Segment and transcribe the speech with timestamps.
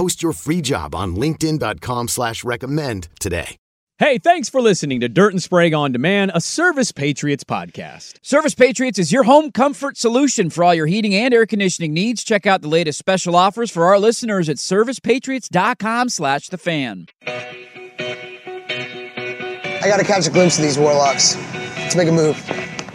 [0.00, 3.58] Post your free job on linkedin.com slash recommend today.
[3.98, 8.14] Hey, thanks for listening to Dirt and Sprague On Demand, a Service Patriots podcast.
[8.22, 12.24] Service Patriots is your home comfort solution for all your heating and air conditioning needs.
[12.24, 17.04] Check out the latest special offers for our listeners at servicepatriots.com slash the fan.
[17.26, 17.42] I
[19.84, 21.36] gotta catch a glimpse of these warlocks.
[21.76, 22.38] Let's make a move.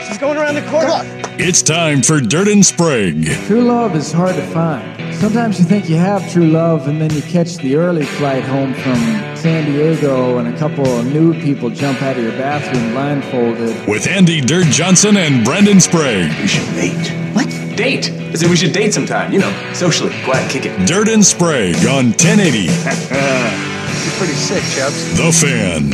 [0.08, 1.02] She's going around the corner.
[1.38, 3.28] It's time for Dirt and Sprague.
[3.46, 4.95] True love is hard to find.
[5.20, 8.74] Sometimes you think you have true love, and then you catch the early flight home
[8.74, 8.96] from
[9.36, 13.88] San Diego, and a couple of nude people jump out of your bathroom blindfolded.
[13.88, 16.30] With Andy Dirt Johnson and Brendan Sprague.
[16.40, 17.12] We should date.
[17.34, 17.48] What?
[17.76, 18.12] Date.
[18.12, 19.34] I said we should date sometime.
[19.34, 20.12] You know, socially.
[20.26, 20.88] Go out and kick it.
[20.88, 22.60] Dirt and Sprague on 1080.
[22.60, 25.18] You're pretty sick, Chubbs.
[25.18, 25.92] The Fan.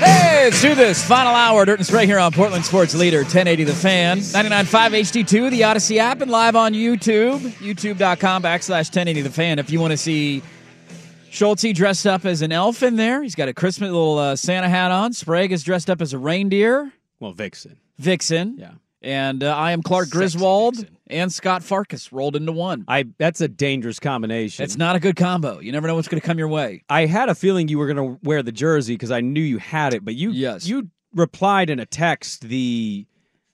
[0.00, 1.04] Hey, let's do this.
[1.04, 5.50] Final hour, Dirt and Sprague here on Portland Sports Leader, 1080 The Fan, 99.5 HD2,
[5.50, 9.58] the Audacy app, and live on YouTube, youtube.com backslash 1080 The Fan.
[9.58, 10.42] If you want to see
[11.28, 14.70] Schulte dressed up as an elf in there, he's got a Christmas little uh, Santa
[14.70, 15.12] hat on.
[15.12, 16.90] Sprague is dressed up as a reindeer.
[17.20, 17.76] Well, Vixen.
[17.98, 18.56] Vixen.
[18.56, 18.70] Yeah.
[19.02, 20.96] And uh, I am Clark Sexy Griswold Vixen.
[21.10, 22.84] And Scut Farkus rolled into one.
[22.88, 24.64] I that's a dangerous combination.
[24.64, 25.58] It's not a good combo.
[25.60, 26.82] You never know what's going to come your way.
[26.88, 29.58] I had a feeling you were going to wear the jersey because I knew you
[29.58, 30.66] had it, but you Yes.
[30.66, 33.06] you replied in a text the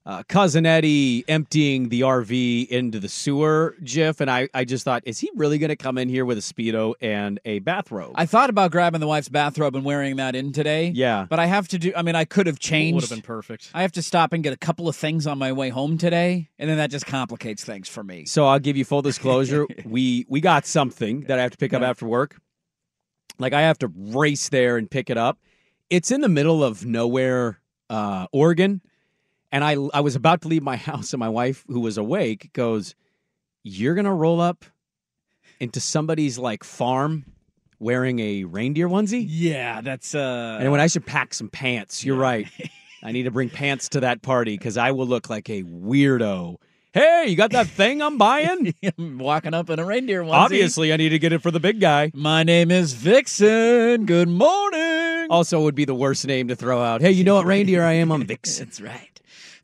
[0.07, 5.03] uh, cousin Eddie emptying the RV into the sewer gif, and I, I just thought,
[5.07, 8.13] is he really going to come in here with a speedo and a bathrobe?
[8.15, 10.89] I thought about grabbing the wife's bathrobe and wearing that in today.
[10.95, 11.27] Yeah.
[11.29, 12.95] But I have to do, I mean, I could have changed.
[12.97, 13.71] Would have been perfect.
[13.73, 16.51] I have to stop and get a couple of things on my way home today,
[16.59, 18.27] and then that just complicates things for me.
[18.27, 19.67] So I'll give you full disclosure.
[19.85, 22.37] we we got something that I have to pick up after work.
[23.39, 25.39] Like I have to race there and pick it up.
[25.89, 27.61] It's in the middle of nowhere,
[27.91, 28.81] uh, Oregon,
[29.55, 32.51] and I I was about to leave my house, and my wife, who was awake,
[32.53, 32.95] goes,
[33.63, 34.65] "You're gonna roll up
[35.61, 37.25] into somebody's like farm
[37.79, 42.17] wearing a reindeer onesie." Yeah, that's uh And when I should pack some pants, you're
[42.17, 42.49] right.
[43.03, 46.57] I need to bring pants to that party because I will look like a weirdo.
[46.93, 48.73] Hey, you got that thing I'm buying?
[48.99, 50.33] I'm walking up in a reindeer onesie.
[50.33, 52.11] Obviously, I need to get it for the big guy.
[52.15, 54.07] My name is Vixen.
[54.07, 55.27] Good morning.
[55.29, 57.03] Also, would be the worst name to throw out.
[57.03, 58.11] Hey, you know what reindeer I am?
[58.11, 58.67] I'm Vixen.
[58.67, 59.14] That's right.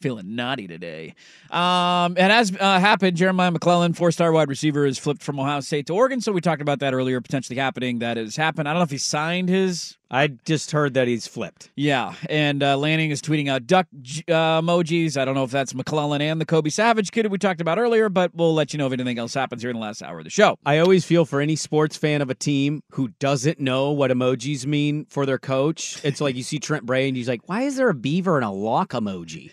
[0.00, 1.14] Feeling naughty today.
[1.50, 5.86] Um, and as uh, happened, Jeremiah McClellan, four-star wide receiver, is flipped from Ohio State
[5.86, 6.20] to Oregon.
[6.20, 7.98] So we talked about that earlier, potentially happening.
[7.98, 8.68] That has happened.
[8.68, 11.70] I don't know if he signed his I just heard that he's flipped.
[11.76, 15.16] Yeah, and uh, Lanning is tweeting out duck uh, emojis.
[15.16, 18.08] I don't know if that's McClellan and the Kobe Savage kid we talked about earlier,
[18.08, 20.24] but we'll let you know if anything else happens here in the last hour of
[20.24, 20.58] the show.
[20.66, 24.66] I always feel for any sports fan of a team who doesn't know what emojis
[24.66, 26.04] mean for their coach.
[26.04, 28.44] It's like you see Trent Bray and he's like, why is there a beaver and
[28.44, 29.52] a lock emoji?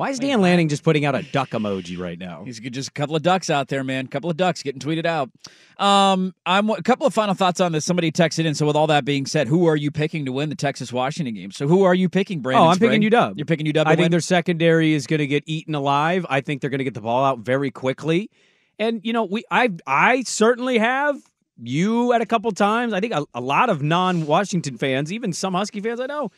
[0.00, 2.42] Why is Dan Lanning just putting out a duck emoji right now?
[2.42, 4.06] He's just a couple of ducks out there, man.
[4.06, 5.28] A couple of ducks getting tweeted out.
[5.76, 7.84] Um, I'm a couple of final thoughts on this.
[7.84, 8.54] Somebody texted in.
[8.54, 11.34] So with all that being said, who are you picking to win the Texas Washington
[11.34, 11.50] game?
[11.50, 12.64] So who are you picking, Brandon?
[12.64, 13.12] Oh, I'm picking Sprague?
[13.12, 13.36] UW.
[13.36, 13.82] You're picking UW.
[13.84, 14.10] I think win?
[14.10, 16.24] their secondary is going to get eaten alive.
[16.30, 18.30] I think they're going to get the ball out very quickly.
[18.78, 21.20] And you know, we I I certainly have
[21.58, 22.94] you at a couple times.
[22.94, 26.30] I think a, a lot of non-Washington fans, even some Husky fans I know,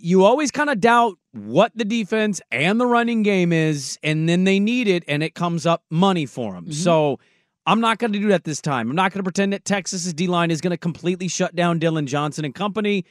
[0.00, 4.44] you always kind of doubt what the defense and the running game is, and then
[4.44, 6.72] they need it, and it comes up money for them.
[6.72, 7.18] So
[7.66, 8.88] I'm not going to do that this time.
[8.90, 11.78] I'm not going to pretend that Texas's D line is going to completely shut down
[11.78, 13.04] Dillon Johnson and company.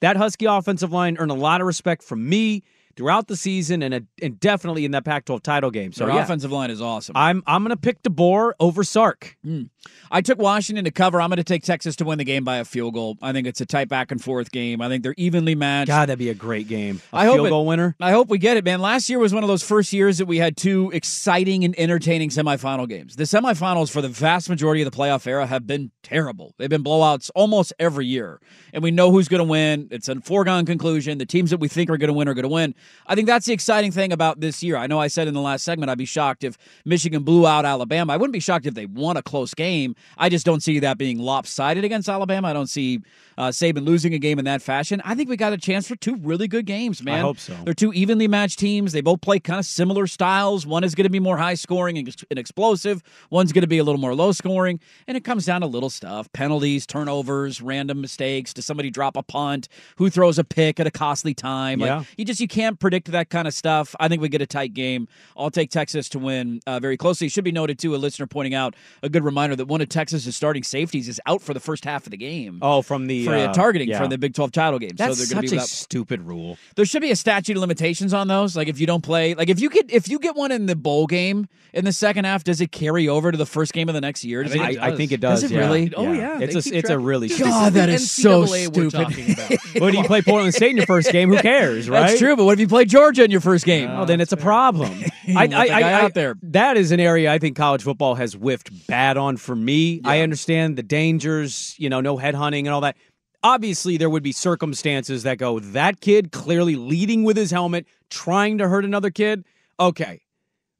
[0.00, 2.62] That Husky offensive line earned a lot of respect from me
[2.96, 5.92] throughout the season, and, and definitely in that Pac-12 title game.
[5.92, 7.16] So Their yeah, offensive line is awesome.
[7.16, 9.36] I'm I'm going to pick DeBoer over Sark.
[9.46, 9.70] Mm.
[10.10, 11.20] I took Washington to cover.
[11.20, 13.16] I'm going to take Texas to win the game by a field goal.
[13.22, 14.82] I think it's a tight back and forth game.
[14.82, 15.88] I think they're evenly matched.
[15.88, 17.00] God, that'd be a great game.
[17.12, 17.96] A I field hope it- goal winner.
[18.00, 18.80] I hope we get it, man.
[18.80, 22.28] Last year was one of those first years that we had two exciting and entertaining
[22.30, 23.16] semifinal games.
[23.16, 26.54] The semifinals for the vast majority of the playoff era have been terrible.
[26.58, 28.40] They've been blowouts almost every year.
[28.74, 29.88] And we know who's going to win.
[29.90, 31.18] It's a foregone conclusion.
[31.18, 32.74] The teams that we think are going to win are going to win.
[33.06, 34.76] I think that's the exciting thing about this year.
[34.76, 37.64] I know I said in the last segment I'd be shocked if Michigan blew out
[37.64, 38.12] Alabama.
[38.12, 39.69] I wouldn't be shocked if they won a close game.
[40.18, 42.48] I just don't see that being lopsided against Alabama.
[42.48, 43.00] I don't see
[43.38, 45.00] uh, Saban losing a game in that fashion.
[45.04, 47.18] I think we got a chance for two really good games, man.
[47.18, 47.56] I hope so.
[47.64, 48.92] They're two evenly matched teams.
[48.92, 50.66] They both play kind of similar styles.
[50.66, 53.02] One is going to be more high scoring and, and explosive.
[53.30, 54.78] One's going to be a little more low scoring.
[55.06, 58.52] And it comes down to little stuff penalties, turnovers, random mistakes.
[58.52, 59.68] Does somebody drop a punt?
[59.96, 61.80] Who throws a pick at a costly time?
[61.80, 61.98] Yeah.
[61.98, 63.94] Like, you just you can't predict that kind of stuff.
[63.98, 65.08] I think we get a tight game.
[65.36, 67.26] I'll take Texas to win uh, very closely.
[67.26, 67.94] It should be noted too.
[67.94, 71.42] A listener pointing out a good reminder that one of Texas's starting safeties is out
[71.42, 72.58] for the first half of the game.
[72.62, 73.98] Oh, from the for uh, uh, targeting yeah.
[73.98, 74.92] from the Big Twelve title game.
[74.96, 76.58] That's so they're going such to be a stupid rule.
[76.76, 78.56] there should be a statute of limitations on those.
[78.56, 80.76] Like if you don't play, like if you get if you get one in the
[80.76, 83.94] bowl game in the second half, does it carry over to the first game of
[83.94, 84.42] the next year?
[84.42, 85.42] Does I, it, I think it does.
[85.42, 85.60] Does it yeah.
[85.60, 85.92] really?
[85.94, 87.50] Oh, yeah, It's they a keep it's a really Dude, stupid.
[87.50, 88.90] God, that This is the so stupid.
[88.90, 89.36] talking.
[89.80, 91.30] What do you play Portland State in your first game?
[91.30, 92.08] Who cares, right?
[92.08, 92.36] That's true.
[92.36, 93.88] But what if you play Georgia in your first game?
[93.90, 95.04] Oh, then it's a problem.
[95.28, 96.36] I, Let I, I, out there.
[96.42, 100.00] That is an area I think college football has whiffed bad on for me.
[100.04, 102.96] I understand the dangers, you know, no headhunting and all that.
[103.42, 108.58] Obviously, there would be circumstances that go, that kid clearly leading with his helmet, trying
[108.58, 109.44] to hurt another kid.
[109.78, 110.20] Okay.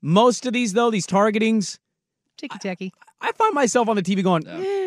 [0.02, 1.78] Most of these, though, these targetings,
[2.36, 2.92] Ticky tacky.
[3.20, 4.79] I find myself on the TV going, eh,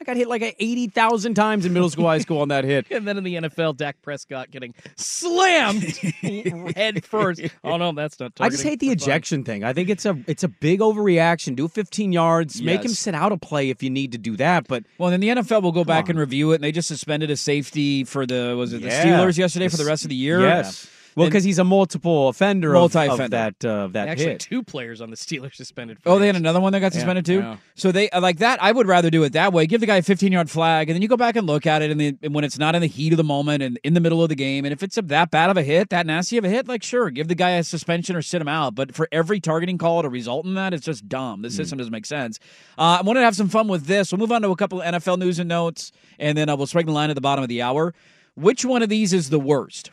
[0.00, 2.86] I got hit like 80,000 times in middle school, high school on that hit.
[2.96, 5.82] And then in the NFL, Dak Prescott getting slammed
[6.76, 7.40] head first.
[7.64, 8.32] Oh no, that's not.
[8.40, 9.64] I just hate the ejection thing.
[9.64, 11.56] I think it's a it's a big overreaction.
[11.56, 14.68] Do 15 yards, make him sit out a play if you need to do that.
[14.68, 16.10] But Well, then the NFL will go back on.
[16.10, 19.04] and review it, and they just suspended a safety for the was it the Yeah.
[19.04, 20.40] Steelers yesterday for the rest of the year?
[20.40, 23.28] yes, well, because he's a multiple offender, of- of, Multi-offender.
[23.28, 24.40] that uh, of that Actually, hit.
[24.40, 25.98] two players on the Steelers suspended.
[26.00, 27.38] For Oh, they had another one that got suspended too.
[27.38, 27.56] Yeah.
[27.74, 28.62] So they uh, like that.
[28.62, 29.66] I would rather do it that way.
[29.66, 31.80] Give the guy a 15 yard flag, and then you go back and look at
[31.82, 31.90] it.
[31.90, 34.00] And, then, and when it's not in the heat of the moment and in the
[34.00, 36.36] middle of the game, and if it's a, that bad of a hit, that nasty
[36.36, 38.74] of a hit, like sure, give the guy a suspension or sit him out.
[38.74, 41.42] But for every targeting call to result in that, it's just dumb.
[41.42, 42.38] The system doesn't make sense.
[42.76, 44.12] Uh, I wanted to have some fun with this.
[44.12, 46.66] We'll move on to a couple of NFL news and notes, and then uh, we'll
[46.66, 47.94] strike the line at the bottom of the hour.
[48.34, 49.92] Which one of these is the worst?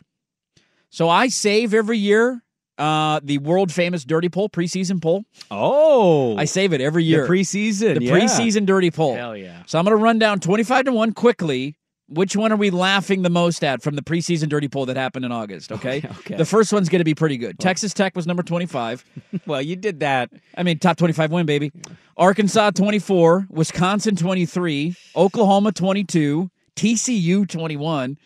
[0.94, 2.40] So I save every year
[2.78, 5.24] uh, the world famous dirty poll preseason poll.
[5.50, 7.26] Oh, I save it every year.
[7.26, 8.12] the preseason, The yeah.
[8.12, 9.16] preseason dirty poll.
[9.16, 9.64] Hell yeah.
[9.66, 11.74] So I'm going to run down 25 to 1 quickly.
[12.06, 15.24] Which one are we laughing the most at from the preseason dirty poll that happened
[15.24, 15.72] in August?
[15.72, 15.96] Okay.
[16.20, 16.36] Okay.
[16.36, 17.58] The first one's going to be pretty good.
[17.58, 19.04] Texas Tech was number 25.
[19.46, 20.30] Well, you did that.
[20.56, 21.72] I mean, top 25 win, baby.
[22.16, 28.16] Arkansas 24, Wisconsin 23, Oklahoma 22, TCU 21,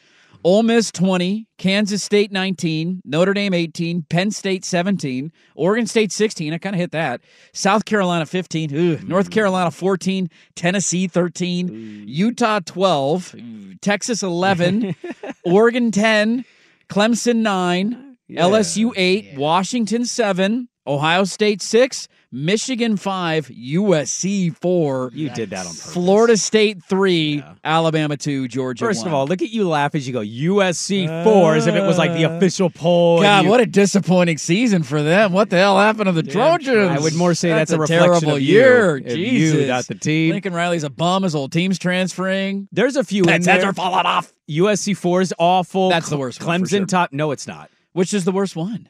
[0.44, 6.52] Ole Miss 20, Kansas State 19, Notre Dame 18, Penn State 17, Oregon State 16.
[6.52, 7.20] I kind of hit that.
[7.52, 8.78] South Carolina 15, Ugh.
[8.78, 9.08] Mm-hmm.
[9.08, 12.04] North Carolina 14, Tennessee 13, mm.
[12.06, 13.80] Utah 12, mm.
[13.80, 14.94] Texas 11,
[15.44, 16.44] Oregon 10,
[16.88, 25.48] Clemson 9, LSU 8, Washington 7, Ohio State 6, Michigan 5, USC 4, You did
[25.48, 25.92] that on purpose.
[25.94, 29.08] Florida State 3, Alabama 2, Georgia First 1.
[29.08, 31.96] of all, look at you laugh as you go USC four, as if it was
[31.96, 33.22] like the uh, official poll.
[33.22, 35.32] God, you- what a disappointing season for them.
[35.32, 36.90] What the hell happened to the Trojans?
[36.90, 38.96] I would more say that's, a, reflection terrible you, year.
[38.98, 39.60] of Jesus.
[39.62, 40.32] you, not the team.
[40.32, 41.22] Lincoln Riley's a bum.
[41.22, 42.68] His old team's transferring.
[42.72, 43.70] There's a few in Pets heads there.
[43.70, 44.34] are falling off.
[44.50, 45.88] USC four is awful.
[45.88, 46.86] That's the worst one Clemson sure.
[46.86, 47.12] top.
[47.14, 47.70] No, it's not.
[47.92, 48.86] Which is the worst one?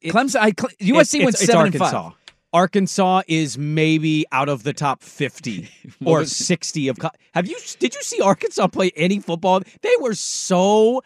[0.00, 0.36] It- Clemson.
[0.36, 2.12] I, USC It's- went it's, it's seven and five.
[2.52, 5.68] Arkansas is maybe out of the top fifty
[6.04, 6.98] or sixty of.
[6.98, 7.56] Co- Have you?
[7.78, 9.60] Did you see Arkansas play any football?
[9.82, 11.02] They were so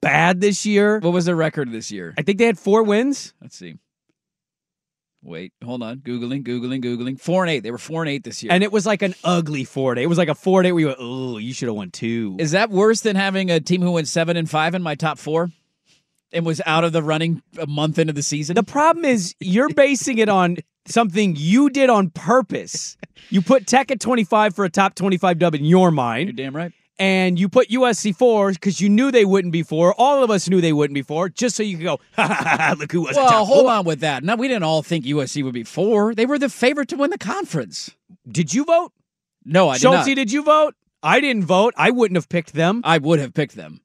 [0.00, 0.98] bad this year.
[1.00, 2.14] What was their record this year?
[2.18, 3.34] I think they had four wins.
[3.40, 3.76] Let's see.
[5.22, 5.98] Wait, hold on.
[5.98, 7.20] Googling, Googling, Googling.
[7.20, 7.60] Four and eight.
[7.62, 8.50] They were four and eight this year.
[8.52, 10.02] And it was like an ugly four day.
[10.02, 12.36] It was like a four day where you went, oh, you should have won two.
[12.38, 15.18] Is that worse than having a team who went seven and five in my top
[15.18, 15.50] four
[16.32, 18.54] and was out of the running a month into the season?
[18.54, 22.96] The problem is you're basing it on something you did on purpose.
[23.28, 26.28] You put Tech at 25 for a top 25 dub in your mind.
[26.28, 26.72] You're damn right.
[26.98, 29.94] and you put USC 4 because you knew they wouldn't be 4.
[29.98, 32.56] All of us knew they wouldn't be 4, just so you could go, ha ha
[32.58, 33.70] ha, look who was Well, hold four.
[33.72, 34.24] on with that.
[34.24, 36.14] No, we didn't all think USC would be four.
[36.14, 37.90] They were the favorite to win the conference.
[38.30, 38.92] Did you vote?
[39.44, 40.14] No, I did Schultze, not.
[40.16, 40.74] did you vote?
[41.02, 41.72] I didn't vote.
[41.78, 42.82] I wouldn't have picked them.
[42.84, 43.80] I would have picked them.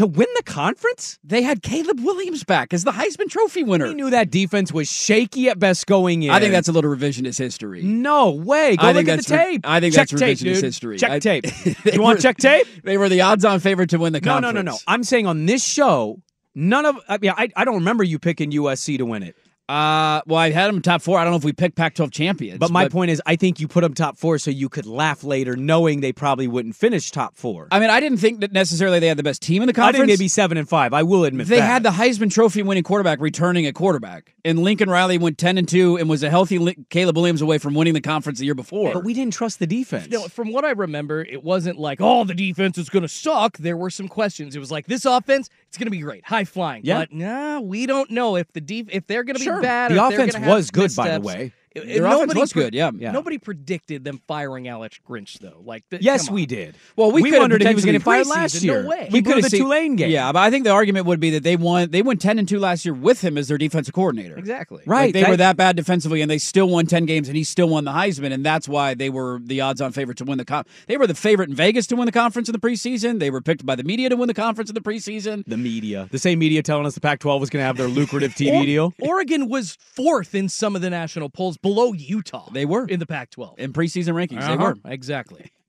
[0.00, 1.18] To win the conference?
[1.22, 3.86] They had Caleb Williams back as the Heisman Trophy winner.
[3.88, 6.30] We knew that defense was shaky at best going in.
[6.30, 7.82] I think that's a little revisionist history.
[7.82, 8.76] no way.
[8.76, 9.60] Go I look think at the that's re- tape.
[9.64, 10.64] I think check that's tape, revisionist dude.
[10.64, 10.98] history.
[10.98, 11.44] Check I- tape.
[11.92, 12.66] You want were- check tape?
[12.82, 14.42] They were the odds-on favorite to win the conference.
[14.54, 14.78] No, no, no, no.
[14.86, 16.20] I'm saying on this show,
[16.54, 16.96] none of.
[17.08, 19.36] I mean, I, I don't remember you picking USC to win it.
[19.70, 21.18] Uh, well, I had them top four.
[21.18, 23.68] I don't know if we picked Pac-12 champions, But my point is, I think you
[23.68, 27.36] put them top four so you could laugh later, knowing they probably wouldn't finish top
[27.36, 27.68] four.
[27.70, 29.96] I mean, I didn't think that necessarily they had the best team in the conference.
[29.96, 30.92] I think they'd be seven and five.
[30.92, 31.66] I will admit They that.
[31.66, 35.68] had the Heisman Trophy winning quarterback returning at quarterback, and Lincoln Riley went ten and
[35.68, 38.54] two and was a healthy Li- Caleb Williams away from winning the conference the year
[38.56, 38.92] before.
[38.92, 40.08] but we didn't trust the defense.
[40.10, 43.56] No, from what I remember, it wasn't like, oh, the defense is going to suck.
[43.58, 44.56] There were some questions.
[44.56, 46.82] It was like, this offense, it's going to be great, high flying.
[46.84, 46.98] Yeah.
[46.98, 49.59] But nah, we don't know if the def- if they're going to be Sure.
[49.60, 49.90] Bad.
[49.92, 51.52] The or if they're offense was good, by the way.
[51.72, 52.90] It- Their nobody offense was pre- good, yeah.
[52.96, 53.12] Yeah.
[53.12, 55.62] Nobody predicted them firing Alex Grinch though.
[55.64, 56.74] Like, th- yes, we did.
[56.96, 58.88] Well, we, we wondered if he was going to fire last preseason, no year.
[58.88, 59.08] way.
[59.12, 60.10] We could've the seen- Tulane game.
[60.10, 61.90] Yeah, but I think the argument would be that they won.
[61.90, 64.36] They went ten and two last year with him as their defensive coordinator.
[64.36, 64.82] Exactly.
[64.84, 65.04] Right.
[65.06, 67.44] Like, they that- were that bad defensively, and they still won ten games, and he
[67.44, 70.44] still won the Heisman, and that's why they were the odds-on favorite to win the.
[70.44, 73.20] Con- they were the favorite in Vegas to win the conference in the preseason.
[73.20, 75.44] They were picked by the media to win the conference in the preseason.
[75.46, 78.34] The media, the same media telling us the Pac-12 was going to have their lucrative
[78.34, 78.94] TV Or- deal.
[78.98, 82.48] Oregon was fourth in some of the national polls, below Utah.
[82.50, 82.86] They were.
[82.86, 83.58] in the Pac-12.
[83.58, 84.74] In preseason rankings, they Uh-huh.
[84.84, 84.90] were.
[84.92, 85.50] exactly.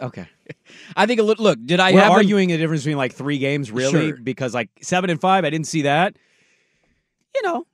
[0.00, 0.24] Okay,
[0.94, 1.18] I think.
[1.18, 3.72] a li- Look, did I we're have them- arguing the difference between like three games,
[3.72, 4.16] really, Sure.
[4.22, 6.14] because like seven and five, I didn't see that.
[7.34, 7.66] You know,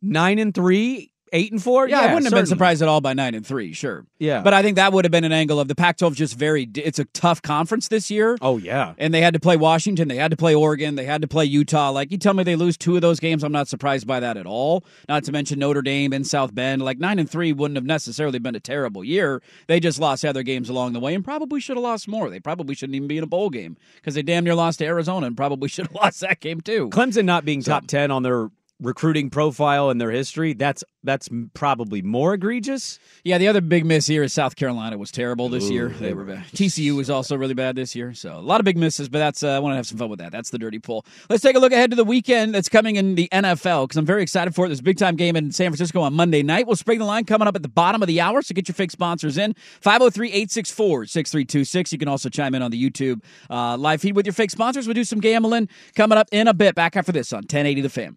[0.00, 1.88] nine and three, eight and four.
[1.88, 3.72] Yeah, I wouldn't have been surprised at all by nine and three.
[3.72, 4.06] Sure.
[4.18, 4.42] Yeah.
[4.42, 6.68] but I think that would have been an angle of the Pac-12 just very.
[6.74, 8.36] It's a tough conference this year.
[8.40, 11.22] Oh yeah, And they had to play Washington, they had to play Oregon, they had
[11.22, 11.90] to play Utah.
[11.90, 14.36] Like you tell me they lose two of those games, I'm not surprised by that
[14.36, 14.84] at all.
[15.08, 16.82] Not to mention Notre Dame and South Bend.
[16.82, 19.42] Like nine and three wouldn't have necessarily been a terrible year.
[19.66, 22.30] They just lost other games along the way and probably should have lost more.
[22.30, 24.86] They probably shouldn't even be in a bowl game because they damn near lost to
[24.86, 26.88] Arizona and probably should have lost that game too.
[26.90, 30.52] Clemson not being top ten on their recruiting profile and their history.
[30.52, 32.98] That's that's probably more egregious.
[33.24, 35.88] Yeah, the other big miss here is South Carolina was terrible this Ooh, year.
[35.88, 36.44] they They were bad.
[36.48, 38.12] TCU was also really bad this year.
[38.14, 40.10] So a lot of big misses, but that's uh, I want to have some fun
[40.10, 40.32] with that.
[40.32, 41.06] That's the dirty pull.
[41.30, 44.06] Let's take a look ahead to the weekend that's coming in the NFL because I'm
[44.06, 44.68] very excited for it.
[44.68, 46.66] There's a big time game in San Francisco on Monday night.
[46.66, 48.42] We'll spring the line coming up at the bottom of the hour.
[48.42, 51.92] So get your fake sponsors in 503-864-6326.
[51.92, 54.86] You can also chime in on the YouTube uh, live feed with your fake sponsors.
[54.86, 56.74] We'll do some gambling coming up in a bit.
[56.74, 58.16] Back after this on 1080 The Fan.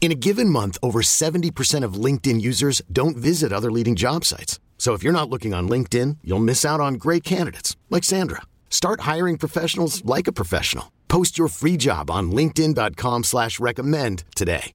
[0.00, 4.58] In a given month, over 70% of LinkedIn users don't visit other leading job sites.
[4.78, 8.40] So if you're not looking on LinkedIn, you'll miss out on great candidates like Sandra.
[8.70, 10.90] Start hiring professionals like a professional.
[11.08, 14.72] Post your free job on linkedin.com slash recommend today.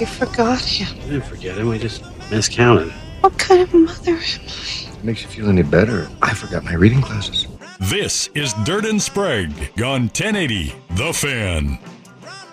[0.00, 0.88] You forgot him.
[0.88, 1.68] I didn't forget him.
[1.68, 2.90] We just miscounted.
[3.20, 5.04] What kind of mother am I?
[5.04, 6.10] Makes you feel any better?
[6.20, 7.46] I forgot my reading glasses.
[7.80, 9.52] This is Dirt and Sprague
[9.82, 11.78] on 1080 The Fan.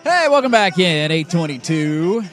[0.04, 2.24] Hey, welcome back in 822.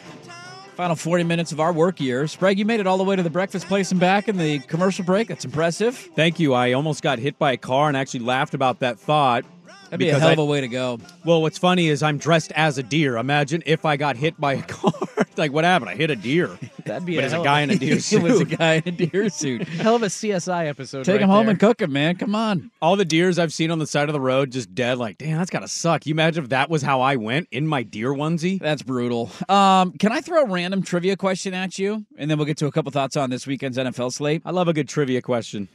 [0.74, 2.26] Final 40 minutes of our work year.
[2.26, 4.60] Sprague, you made it all the way to the breakfast place and back in the
[4.60, 5.28] commercial break.
[5.28, 5.96] That's impressive.
[5.96, 6.54] Thank you.
[6.54, 9.44] I almost got hit by a car and actually laughed about that thought.
[9.90, 10.98] That'd be a hell I- of a way to go.
[11.24, 13.16] Well, what's funny is I'm dressed as a deer.
[13.16, 14.92] Imagine if I got hit by a car.
[15.36, 15.90] like, what happened?
[15.90, 16.48] I hit a deer.
[16.84, 18.38] That'd be But a it's a hell guy of in a deer it was a
[18.38, 18.58] suit.
[18.58, 19.62] guy in a deer suit.
[19.68, 21.04] Hell of a CSI episode.
[21.04, 21.50] Take right him home there.
[21.50, 22.16] and cook him, man.
[22.16, 22.70] Come on.
[22.80, 24.98] All the deers I've seen on the side of the road just dead.
[24.98, 26.06] Like, damn, that's gotta suck.
[26.06, 28.58] You imagine if that was how I went in my deer onesie?
[28.60, 29.30] That's brutal.
[29.48, 32.04] Um, can I throw a random trivia question at you?
[32.16, 34.42] And then we'll get to a couple thoughts on this weekend's NFL slate.
[34.44, 35.68] I love a good trivia question.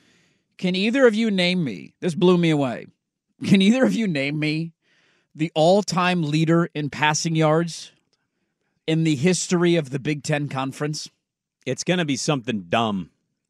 [0.58, 1.93] Can either of you name me?
[2.00, 2.88] This blew me away.
[3.43, 4.73] Can either of you name me
[5.35, 7.91] the all time leader in passing yards
[8.88, 11.09] in the history of the Big Ten Conference?
[11.65, 13.09] It's gonna be something dumb.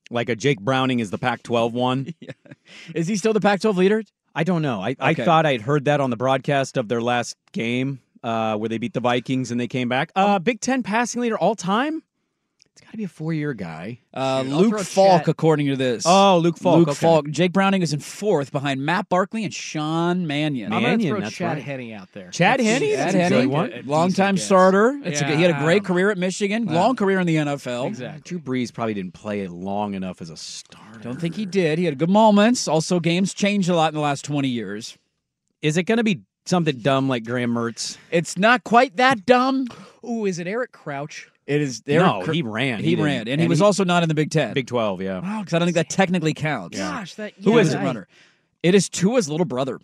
[0.09, 2.13] like a Jake Browning is the Pac-12 one.
[2.93, 4.03] Is he still the Pac-12 leader?
[4.35, 4.81] I don't know.
[4.81, 8.69] I, I thought I'd heard that on the broadcast of their last game uh, where
[8.69, 10.12] they beat the Vikings and they came back.
[10.15, 12.03] Uh, Big Ten passing leader all time.
[12.75, 13.99] It's got to be a four-year guy.
[14.15, 16.05] Uh, I'll Luke throw Falk, Chat- according to this.
[16.07, 16.95] Oh, Luke Falk, Luke okay.
[16.95, 17.29] Falk.
[17.29, 20.73] Jake Browning is in fourth behind Matt Barkley and Sean Mannion.
[20.73, 21.63] I'm gonna Mannion, throw that's Chad right.
[21.63, 22.31] Henne out there.
[22.31, 22.89] Chad That's- Henne?
[22.89, 23.65] Chad That's a Henne, good one.
[23.65, 24.45] a decent longtime guess.
[24.45, 24.99] starter.
[25.03, 25.63] It's a, he had a Yeah.
[25.63, 27.85] great career at Michigan, long career in the NFL.
[27.87, 28.21] Exactly.
[28.25, 30.99] Drew Brees probably didn't play it long enough as a starter.
[30.99, 31.77] Don't think he did.
[31.77, 32.67] He had good moments.
[32.67, 34.97] Also, games changed a lot in the last 20 years.
[35.61, 37.97] Is it going to be something dumb like Graham Mertz?
[38.09, 39.67] It's not quite that dumb.
[40.03, 41.29] Ooh, is it Eric Crouch?
[41.45, 41.81] It is.
[41.81, 42.00] There.
[42.00, 42.79] No, Eric- he ran.
[42.79, 44.53] He, He ran, and, he and was he- also not in the Big Ten.
[44.53, 45.21] Big 12, yeah.
[45.23, 46.77] Oh, because I don't think that technically counts.
[46.77, 48.07] Gosh, that Who yeah, is it, runner?
[48.62, 49.79] It is Tua's little brother.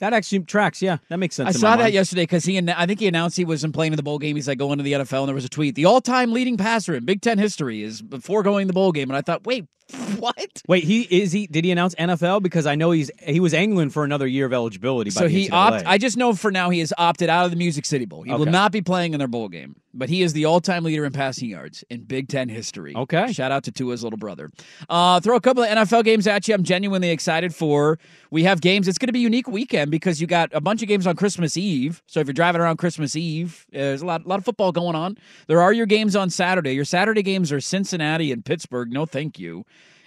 [0.00, 0.80] That actually tracks.
[0.80, 1.48] Yeah, that makes sense.
[1.48, 1.94] I saw that mind.
[1.94, 2.56] yesterday because he.
[2.56, 4.36] ann- I think he announced he wasn't playing in the bowl game.
[4.36, 6.94] He's like going to the NFL, and there was a tweet: the all-time leading passer
[6.94, 9.10] in Big Ten history is before going to the bowl game.
[9.10, 9.66] And I thought, wait,
[10.18, 10.62] what?
[10.68, 11.46] Wait, he is he?
[11.46, 12.42] Did he announce NFL?
[12.42, 15.10] Because I know he's he was angling for another year of eligibility.
[15.10, 15.52] So the he NCAA.
[15.52, 15.86] opt.
[15.86, 18.22] I just know for now he has opted out of the Music City Bowl.
[18.22, 21.04] He will not be playing in their bowl game, but he is the all-time leader
[21.04, 22.94] in passing yards in Big Ten history.
[22.94, 23.32] Okay.
[23.32, 24.50] Shout out to Tua's little brother.
[24.88, 26.54] Uh, throw a couple of NFL games at you.
[26.54, 27.98] I'm genuinely excited for.
[28.30, 28.88] We have games.
[28.88, 31.16] It's going to be a unique weekend because you got a bunch of games on
[31.16, 32.02] Christmas Eve.
[32.06, 34.94] So if you're driving around Christmas Eve, uh, there's a lot, lot of football going
[34.94, 35.16] on.
[35.46, 36.72] There are your games on Saturday.
[36.72, 38.92] Your Saturday games are Cincinnati and Pittsburgh.
[38.92, 39.64] No, thank you.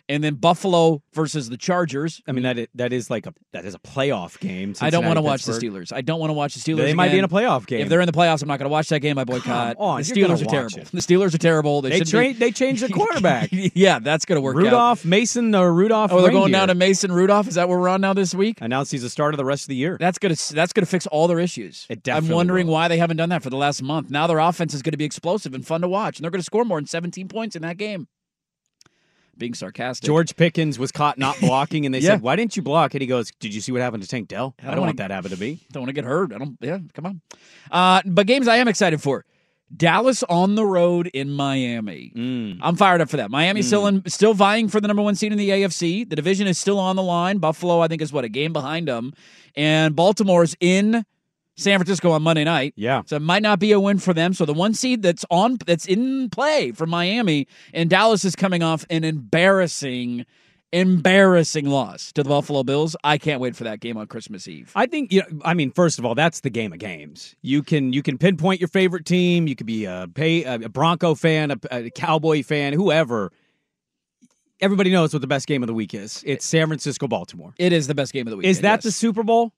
[0.09, 2.21] And then Buffalo versus the Chargers.
[2.27, 4.73] I mean that is, that is like a that is a playoff game.
[4.81, 5.93] I don't want to watch the Steelers.
[5.93, 6.77] I don't want to watch the Steelers.
[6.77, 7.81] They might be in a playoff game.
[7.81, 9.17] If they're in the playoffs, I'm not going to watch that game.
[9.17, 9.77] I boycott.
[9.77, 10.79] Come on, the Steelers are terrible.
[10.79, 10.91] it.
[10.91, 11.81] The Steelers are terrible.
[11.81, 13.49] They, They tra- they changed the quarterback.
[13.51, 14.63] yeah, that's going to work out.
[14.63, 16.11] Rudolph Mason or Rudolph.
[16.11, 17.47] Oh, they're going down to Mason Rudolph.
[17.47, 18.59] Is that where we're on now this week?
[18.61, 19.97] Announced he's the starter the rest of the year.
[19.99, 21.85] That's gonna that's gonna fix all their issues.
[21.89, 22.73] It I'm wondering will.
[22.73, 24.09] why they haven't done that for the last month.
[24.09, 26.39] Now their offense is going to be explosive and fun to watch, and they're going
[26.39, 28.07] to score more than 17 points in that game.
[29.41, 32.11] Being sarcastic, George Pickens was caught not blocking, and they Yeah.
[32.11, 34.27] said, "Why didn't you block?" And he goes, "Did you see what happened to Tank
[34.29, 34.55] Dell?
[34.63, 36.31] I don't, wanna- that to happen to me." Don't want to get hurt.
[36.33, 36.57] I don't.
[36.61, 37.21] Yeah, come on.
[37.71, 39.25] Uh, but games I am excited for.
[39.75, 42.11] Dallas on the road in Miami.
[42.15, 42.59] Mm.
[42.61, 43.31] I'm fired up for that.
[43.31, 46.07] Miami's still in, still vying for the number one seed in the AFC.
[46.09, 47.37] The division is still on the line.
[47.37, 49.13] Buffalo, I think, is what a game behind them,
[49.55, 51.05] and Baltimore's in
[51.57, 52.73] San Francisco on Monday night.
[52.75, 53.01] Yeah.
[53.05, 54.33] So it might not be a win for them.
[54.33, 58.63] So the one seed that's on that's in play for Miami and Dallas is coming
[58.63, 60.25] off an embarrassing,
[60.71, 62.95] embarrassing loss to the Buffalo Bills.
[63.03, 64.71] I can't wait for that game on Christmas Eve.
[64.75, 67.35] I think you know, I mean, first of all, that's the game of games.
[67.41, 69.47] You can you can pinpoint your favorite team.
[69.47, 73.31] You could be a pay, a Bronco fan, a, a Cowboy fan, whoever.
[74.61, 76.23] Everybody knows what the best game of the week is.
[76.25, 77.53] It's San Francisco Baltimore.
[77.57, 78.45] It is the best game of the week.
[78.45, 79.53] Is that the Super Bowl?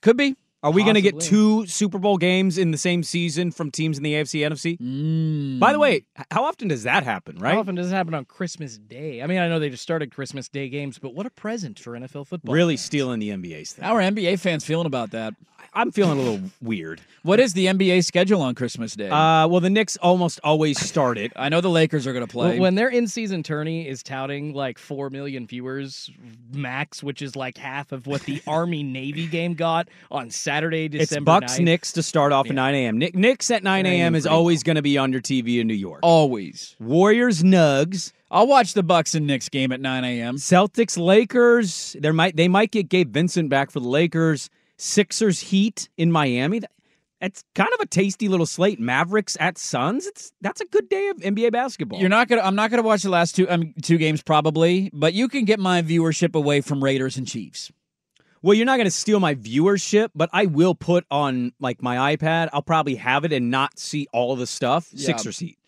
[0.00, 0.36] Could be.
[0.62, 3.96] Are we going to get two Super Bowl games in the same season from teams
[3.96, 4.76] in the AFC NFC?
[4.80, 5.60] Mm.
[5.60, 7.38] By the way, how often does that happen?
[7.38, 7.54] Right?
[7.54, 9.22] How often does it happen on Christmas Day?
[9.22, 11.92] I mean, I know they just started Christmas Day games, but what a present for
[11.92, 12.52] NFL football.
[12.52, 13.84] Really stealing the NBA's thing.
[13.84, 15.34] How are NBA fans feeling about that?
[15.74, 17.00] I'm feeling a little weird.
[17.24, 19.08] What is the NBA schedule on Christmas Day?
[19.10, 21.30] Uh, well, the Knicks almost always start it.
[21.36, 22.50] I know the Lakers are going to play.
[22.52, 26.10] When- When their in-season tourney is touting like four million viewers
[26.54, 31.20] max, which is like half of what the Army Navy game got on Saturday, December.
[31.20, 31.64] It's Bucks 9th.
[31.64, 32.98] Knicks to start off at 9 a.m.
[32.98, 34.14] Nick, Knicks at 9 a.m.
[34.14, 36.00] is always going to be on your TV in New York.
[36.02, 36.74] Always.
[36.80, 40.36] Warriors Nugs, I'll watch the Bucks and Knicks game at 9 a.m.
[40.36, 41.96] Celtics Lakers.
[42.00, 44.50] There might they might get Gabe Vincent back for the Lakers.
[44.76, 46.60] Sixers Heat in Miami.
[46.60, 46.70] That-
[47.20, 48.78] That's kind of a tasty little slate.
[48.78, 50.06] Mavericks at Suns.
[50.06, 51.98] It's that's a good day of NBA basketball.
[51.98, 52.42] You're not gonna.
[52.42, 55.58] I'm not gonna watch the last two um, two games probably, but you can get
[55.58, 57.72] my viewership away from Raiders and Chiefs.
[58.42, 62.16] Well, you're not going to steal my viewership, but I will put on like my
[62.16, 62.48] iPad.
[62.52, 64.88] I'll probably have it and not see all the stuff.
[64.92, 65.06] Yeah.
[65.06, 65.58] Sixers Heat.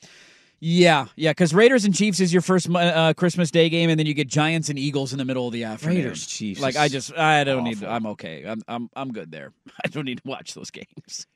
[0.62, 4.06] Yeah, yeah, because Raiders and Chiefs is your first uh, Christmas Day game, and then
[4.06, 5.96] you get Giants and Eagles in the middle of the afternoon.
[5.96, 7.82] Raiders, Chiefs Like I just, I don't need.
[7.82, 8.44] I'm okay.
[8.46, 9.54] I'm, I'm, I'm good there.
[9.84, 11.26] I don't need to watch those games.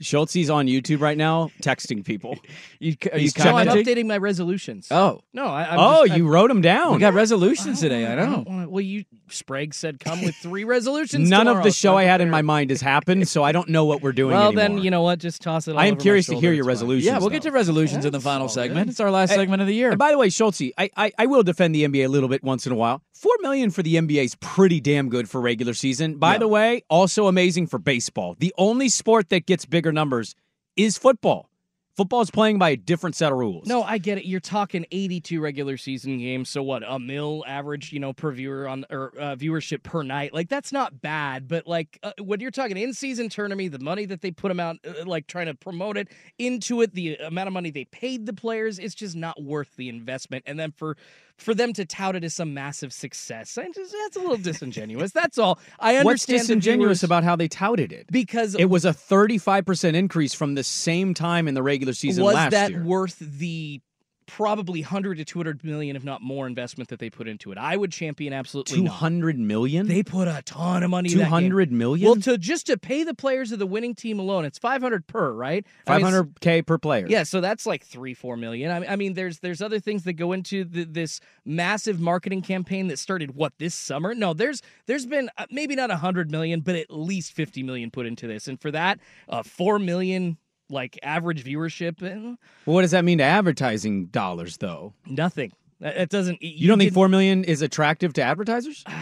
[0.00, 2.36] Schultze's on YouTube right now texting people.
[2.80, 3.94] You, are you He's No, I'm commenting?
[3.94, 4.88] updating my resolutions.
[4.90, 6.92] Oh, No, I, I'm oh, just, you wrote them down.
[6.94, 8.04] we got resolutions today.
[8.06, 8.26] I I know.
[8.26, 11.30] don't wanna, well, you Sprague said come with three resolutions.
[11.30, 13.42] None of tomorrow, the so show I'm I had in my mind has happened, so
[13.42, 14.62] I don't know what we're doing Well, anymore.
[14.68, 15.18] then you know what?
[15.18, 15.72] Just toss it.
[15.72, 16.88] All I am over my curious to shoulder, hear your it's fine.
[16.88, 17.06] resolutions.
[17.06, 17.48] Yeah, we'll get though.
[17.50, 18.86] to resolutions in the That's final all segment.
[18.86, 18.90] good.
[18.90, 19.88] It's our last Hey, segment of the year.
[19.90, 22.42] And by the way, Schultze, I, I I will defend the NBA a little bit
[22.44, 23.00] once in a while.
[23.14, 26.16] Four million for the NBA is pretty damn good for regular season.
[26.18, 26.38] By Yeah.
[26.40, 28.36] the way, also amazing for baseball.
[28.38, 30.34] The only sport that gets bigger numbers
[30.76, 31.48] is football.
[31.96, 33.68] Football is playing by a different set of rules.
[33.68, 34.24] No, I get it.
[34.24, 36.82] You're talking 82 regular season games, so what?
[36.84, 40.34] A mil average, you know, per viewer on or uh, viewership per night.
[40.34, 44.06] Like that's not bad, but like uh, when you're talking in season tournament, the money
[44.06, 47.46] that they put them out, uh, like trying to promote it into it, the amount
[47.46, 50.42] of money they paid the players, it's just not worth the investment.
[50.48, 50.96] And then for
[51.36, 55.12] for them to tout it as some massive success, just, that's a little disingenuous.
[55.12, 55.58] That's all.
[55.80, 56.04] I understand.
[56.04, 58.06] What's disingenuous viewers- about how they touted it?
[58.10, 62.34] because It was a 35% increase from the same time in the regular season was
[62.34, 62.84] last that year.
[62.84, 63.80] worth the
[64.26, 67.76] probably 100 to 200 million if not more investment that they put into it i
[67.76, 68.90] would champion absolutely not.
[68.98, 69.86] 200 million?
[69.86, 71.50] they put a ton of money in that game.
[71.50, 72.06] 200 million?
[72.06, 75.32] well to just to pay the players of the winning team alone it's 500 per
[75.32, 77.06] right I mean, 500k per player.
[77.08, 78.70] yeah, so that's like three, four million.
[78.70, 82.42] I mean, I mean, there's there's other things that go into the, this massive marketing
[82.42, 84.14] campaign that started what this summer.
[84.14, 87.90] No, there's there's been uh, maybe not a hundred million, but at least fifty million
[87.90, 90.38] put into this, and for that, uh, four million
[90.70, 94.92] like average viewership, Well, what does that mean to advertising dollars, though?
[95.06, 95.52] nothing.
[95.80, 96.42] That doesn't.
[96.42, 98.84] You don't think 4 million is attractive to advertisers?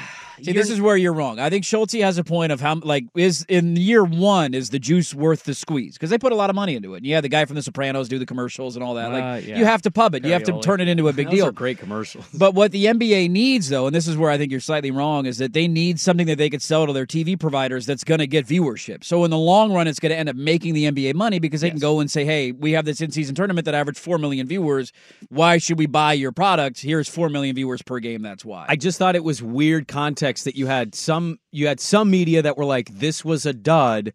[0.43, 1.39] See, this is where you're wrong.
[1.39, 4.79] I think Schulte has a point of how, like, is in year one is the
[4.79, 7.05] juice worth the squeeze because they put a lot of money into it.
[7.05, 9.11] You had the guy from The Sopranos do the commercials and all that.
[9.13, 9.59] Like, Uh, yeah.
[9.59, 10.25] you have to pub it.
[10.25, 11.47] You have to turn it into a big Those deal.
[11.49, 12.25] are great commercials.
[12.35, 15.27] But what the NBA needs, though, and this is where I think you're slightly wrong,
[15.27, 18.19] is that they need something that they could sell to their TV providers that's going
[18.21, 19.05] to get viewership.
[19.05, 21.61] So in the long run, it's going to end up making the NBA money because
[21.61, 24.47] they can go and say, "Hey, we have this in-season tournament that averaged four million
[24.47, 24.93] viewers.
[25.29, 26.81] Why should we buy your product?
[26.81, 28.23] Here's four million viewers per game.
[28.23, 29.89] That's why." I just thought it was weird
[30.23, 33.53] context that you had some you had some media that were like this was a
[33.53, 34.13] dud,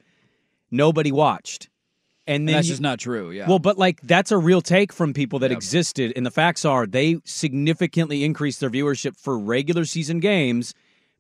[0.72, 1.70] nobody watched.
[2.26, 3.32] And And that's you- just not true.
[3.32, 3.48] Yeah.
[3.48, 6.86] Well, but like that's a real take from people that existed, and the facts are
[6.86, 10.74] they significantly increased their viewership for regular season games,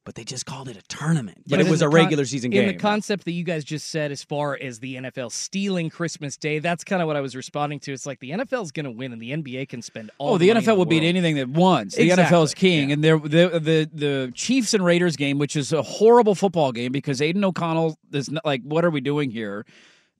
[0.07, 1.43] but they just called it a tournament.
[1.47, 3.65] But, it was the a con- regular season game In the concept that you guys
[3.65, 7.19] just said, as far as the NFL stealing Christmas Day, that's kind of what I
[7.19, 7.91] was responding to.
[7.91, 10.35] It's like the NFL's going to win, and the NBA can spend all.
[10.35, 11.97] Oh, the money in NFL will beat anything that wants.
[11.97, 15.57] The Exactly, NFL is king, and they're, the the the Chiefs and Raiders game, which
[15.57, 19.29] is a horrible football game because Aidan O'Connell is not, like, what are we doing
[19.29, 19.65] here?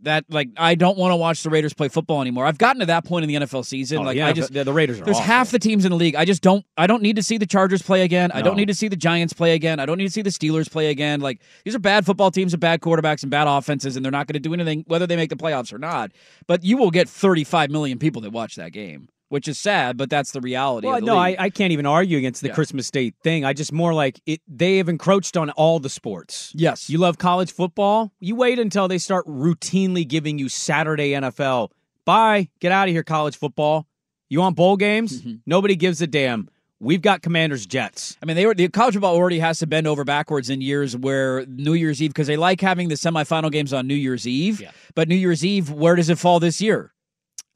[0.01, 2.45] That like I don't want to watch the Raiders play football anymore.
[2.45, 3.99] I've gotten to that point in the NFL season.
[3.99, 5.25] Oh, like yeah, I just the, the Raiders are there's awful.
[5.25, 6.15] half the teams in the league.
[6.15, 6.63] I just don't.
[6.77, 8.31] I don't need to see the Chargers play again.
[8.31, 9.79] I don't need to see the Giants play again.
[9.79, 11.19] I don't need to see the Steelers play again.
[11.19, 14.27] Like these are bad football teams with bad quarterbacks and bad offenses, and they're not
[14.27, 16.11] going to do anything whether they make the playoffs or not.
[16.45, 20.09] But you will get 35 million people that watch that game, which is sad, but
[20.09, 20.87] that's the reality.
[20.87, 21.35] Well, the no, I.
[21.37, 22.53] I can't even argue against the Yeah.
[22.53, 23.43] Christmas Day thing.
[23.45, 24.41] I just more like it.
[24.47, 26.51] They have encroached on all the sports.
[26.55, 26.89] Yes.
[26.89, 28.11] You love college football.
[28.19, 31.71] You wait until they start routinely giving you Saturday NFL.
[32.05, 32.49] Bye.
[32.59, 33.87] Get out of here, college football.
[34.29, 35.21] You want bowl games?
[35.21, 35.35] Mm-hmm.
[35.45, 36.49] Nobody gives a damn.
[36.79, 38.17] We've got Commanders Jets.
[38.21, 40.95] I mean, they were the college football already has to bend over backwards in years
[40.95, 44.61] where New Year's Eve because they like having the semifinal games on New Year's Eve.
[44.93, 46.93] But New Year's Eve, where does it fall this year?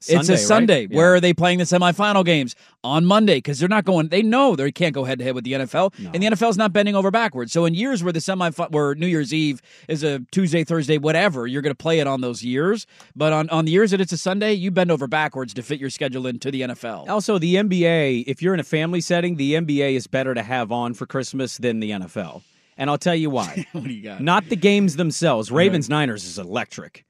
[0.08, 0.46] It's Sunday, a right?
[0.46, 0.86] Sunday.
[0.90, 0.96] Yeah.
[0.96, 3.36] Where are they playing the semifinal games on Monday?
[3.36, 4.08] Because they're not going.
[4.08, 6.56] They know they can't go head to head with the NFL, and the NFL is
[6.56, 7.52] not bending over backwards.
[7.52, 11.46] So in years where the semi where New Year's Eve is a Tuesday, Thursday, whatever,
[11.46, 12.86] you're going to play it on those years.
[13.16, 15.80] But on on the years that it's a Sunday, you bend over backwards to fit
[15.80, 17.08] your schedule into the NFL.
[17.08, 20.72] Also, the NBA, if you're in a family setting, the NBA is better to have
[20.72, 22.42] on for Christmas than the NFL.
[22.76, 23.66] And I'll tell you why.
[23.72, 24.20] what do you got?
[24.20, 25.50] Not the games themselves.
[25.52, 27.04] Ravens Niners is electric.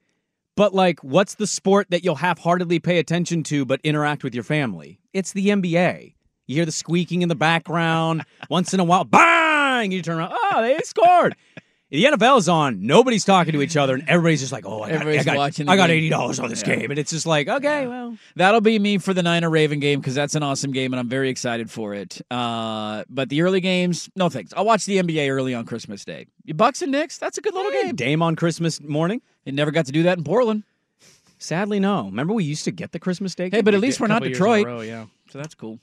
[0.55, 4.43] But like what's the sport that you'll half-heartedly pay attention to but interact with your
[4.43, 4.99] family?
[5.13, 6.13] It's the NBA.
[6.45, 8.25] You hear the squeaking in the background.
[8.49, 9.91] Once in a while, bang!
[9.91, 10.33] You turn around.
[10.35, 11.35] Oh, they scored.
[11.93, 12.87] The NFL's on.
[12.87, 15.69] Nobody's talking to each other, and everybody's just like, "Oh, I got, I got, watching
[15.69, 16.75] I got eighty dollars on this Yeah.
[16.77, 19.99] game," and it's just like, okay, well, That'll be me for the Niner Raven game
[19.99, 22.19] because that's an awesome game and I'm very excited for it.
[22.31, 24.51] Uh, but the early games, no thanks.
[24.57, 26.25] I'll watch the NBA early on Christmas Day.
[26.55, 27.95] Bucks and Knicks, that's a good little game.
[27.95, 29.21] Dame on Christmas morning.
[29.45, 30.63] They never got to do that in Portland.
[31.37, 32.05] Sadly, no.
[32.05, 33.49] Remember, we used to get the Christmas Day.
[33.51, 33.81] Hey, but at game?
[33.81, 34.65] least we're not couple years in a Detroit.
[34.65, 35.05] row, yeah.
[35.29, 35.77] So that's cool.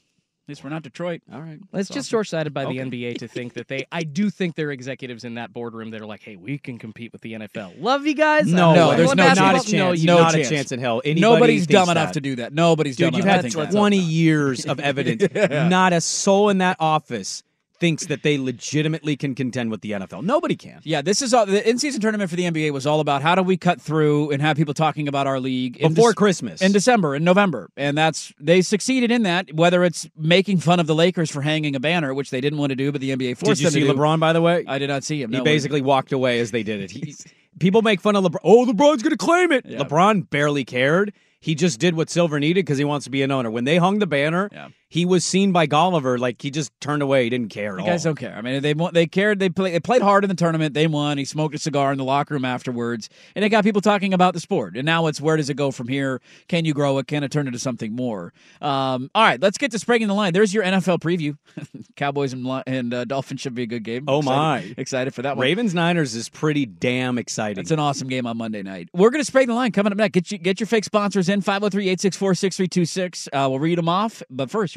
[0.50, 1.22] Least we're not Detroit.
[1.32, 1.58] All right.
[1.74, 3.86] It's just short-sighted by the NBA to think that they.
[3.92, 6.78] I do think there are executives in that boardroom that are like, "Hey, we can
[6.78, 8.46] compete with the NFL." Love you guys.
[8.46, 9.72] No, No, there's no not a chance.
[9.72, 10.48] No, you No not chance.
[10.48, 11.00] a chance in hell.
[11.04, 11.96] Anybody Nobody's dumb that.
[11.96, 12.52] enough to do that.
[12.52, 13.76] Nobody's Dude, dumb you've enough had to think that.
[13.76, 15.26] 20 years of evidence.
[15.70, 17.42] Not a soul in that office
[17.80, 20.22] thinks that they legitimately can contend with the NFL.
[20.22, 20.80] Nobody can.
[20.84, 23.42] Yeah, this is all the in-season tournament for the NBA was all about how do
[23.42, 26.62] we cut through and have people talking about our league in Before Dec- Christmas.
[26.62, 29.52] in December and November, and that's they succeeded in that.
[29.54, 32.70] Whether it's making fun of the Lakers for hanging a banner, which they didn't want
[32.70, 33.92] to do, but the NBA forced Did you see do.
[33.92, 34.64] LeBron, by the way?
[34.68, 35.30] I did not see him.
[35.32, 35.44] he no.
[35.44, 36.90] basically walked away as they did it.
[36.90, 37.14] He,
[37.58, 38.40] people make fun of LeBron.
[38.44, 39.64] Oh, LeBron's going to claim it.
[39.66, 39.78] Yeah.
[39.78, 41.12] LeBron barely cared.
[41.40, 43.50] He just did what Silver needed because he wants to be an owner.
[43.50, 44.68] When they hung the banner, Yeah.
[44.90, 47.24] He was seen by Golliver like he just turned away.
[47.24, 47.88] He didn't care at The all.
[47.88, 48.34] guys don't care.
[48.36, 49.38] I mean, they they cared.
[49.38, 49.72] They played.
[49.72, 50.74] They played hard in the tournament.
[50.74, 51.16] They won.
[51.16, 54.34] He smoked a cigar in the locker room afterwards, and it got people talking about
[54.34, 54.76] the sport.
[54.76, 56.20] And now it's where does it go from here?
[56.48, 57.06] Can you grow it?
[57.06, 58.34] Can it turn into something more?
[58.60, 60.32] Um, all right, let's get to spreading the line.
[60.34, 61.38] There's your NFL preview.
[61.96, 64.04] Cowboys and and uh, Dolphins should be a good game.
[64.08, 64.74] Oh, Excited- my.
[64.76, 65.44] excited for that one.
[65.44, 67.60] Ravens Niners is pretty damn exciting.
[67.60, 68.88] It's an awesome game on Monday night.
[68.92, 70.12] We're going to spread the line coming up next.
[70.12, 73.28] Get, you, get your fake sponsors in 503 864 6326.
[73.32, 74.22] We'll read them off.
[74.30, 74.76] But first,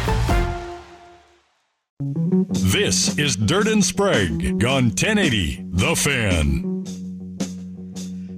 [2.03, 6.83] This is Dirt and Sprague on 1080 The Fan.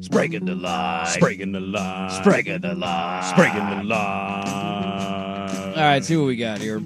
[0.02, 1.06] Spraguing the line.
[1.06, 2.10] Spraguing the line.
[2.10, 3.23] Spraguing the line.
[3.23, 5.73] Spraguing the line.
[5.76, 6.82] All right, see what we got here.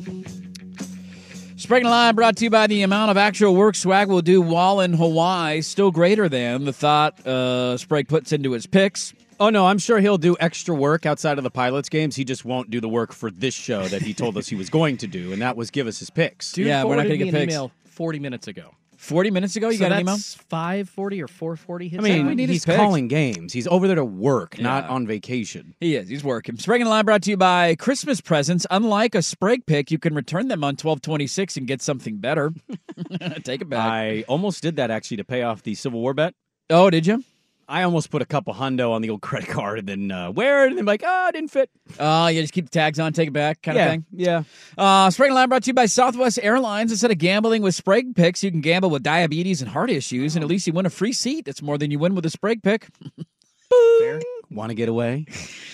[1.56, 4.22] Sprague in the Line brought to you by the amount of actual work Swag will
[4.22, 9.13] do while in Hawaii, still greater than the thought uh, Sprague puts into his picks.
[9.39, 12.15] Oh no, I'm sure he'll do extra work outside of the pilots games.
[12.15, 14.69] He just won't do the work for this show that he told us he was
[14.69, 16.52] going to do, and that was give us his picks.
[16.54, 17.54] Dude Yeah, we're not gonna me get an picks.
[17.54, 18.71] email 40 minutes ago.
[18.97, 20.17] 40 minutes ago, you so got an email?
[20.17, 22.38] 540 or 440 I his mean, time?
[22.39, 23.54] he's calling games.
[23.54, 25.76] He's over there to work, not on vacation.
[25.80, 26.10] He is.
[26.10, 26.58] He's working.
[26.58, 28.65] Sprague and Line brought to you by Christmas presents.
[28.71, 32.52] Unlike a Sprague pick, you can return them on 1226 and get something better.
[33.43, 33.80] Take it back.
[33.88, 36.34] I almost did that actually to pay off the Civil War bet.
[36.71, 37.23] Oh, did you?
[37.69, 40.65] I almost put a couple hundo on the old credit card and then uh, wear
[40.65, 41.69] it and then be like, oh, it didn't fit.
[41.99, 44.06] Oh, yeah, just keep the tags on, take it back, kind yeah, of thing.
[44.13, 44.43] Yeah.
[44.77, 46.91] Uh, Sprague Line brought to you by Southwest Airlines.
[46.91, 50.43] Instead of gambling with Sprague picks, you can gamble with diabetes and heart issues, and
[50.43, 51.47] at least you win a free seat.
[51.47, 52.88] It's more than you win with a Sprague pick.
[54.49, 55.25] Want to get away?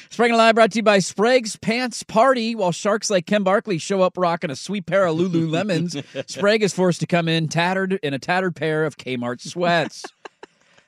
[0.10, 2.56] Sprague and Line brought to you by Sprague's Pants Party.
[2.56, 6.74] While sharks like Ken Barkley show up rocking a sweet pair of Lululemons, Sprague is
[6.74, 10.04] forced to come in tattered in a tattered pair of Kmart sweats.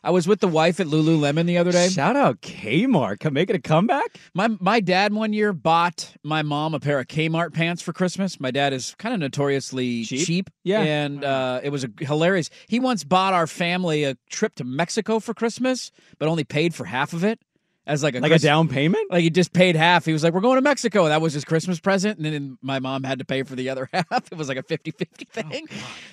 [0.06, 1.90] I was with the wife at Lululemon the other day.
[1.90, 3.20] Shout out Kmart.
[3.20, 4.20] Come making a comeback?
[4.36, 8.40] My my dad one year bought my mom a pair of Kmart pants for Christmas.
[8.40, 10.52] My dad is kind of notoriously cheap.
[10.64, 10.82] Yeah.
[10.82, 12.52] And uh, it was a, hilarious.
[12.68, 16.86] He once bought our family a trip to Mexico for Christmas, but only paid for
[16.86, 17.40] half of it.
[17.88, 19.12] As like a Like a down payment?
[19.12, 20.06] Like he just paid half.
[20.06, 21.08] He was like, We're going to Mexico.
[21.08, 22.18] That was his Christmas present.
[22.18, 24.32] And then my mom had to pay for the other half.
[24.32, 25.68] It was like a 50 50 thing.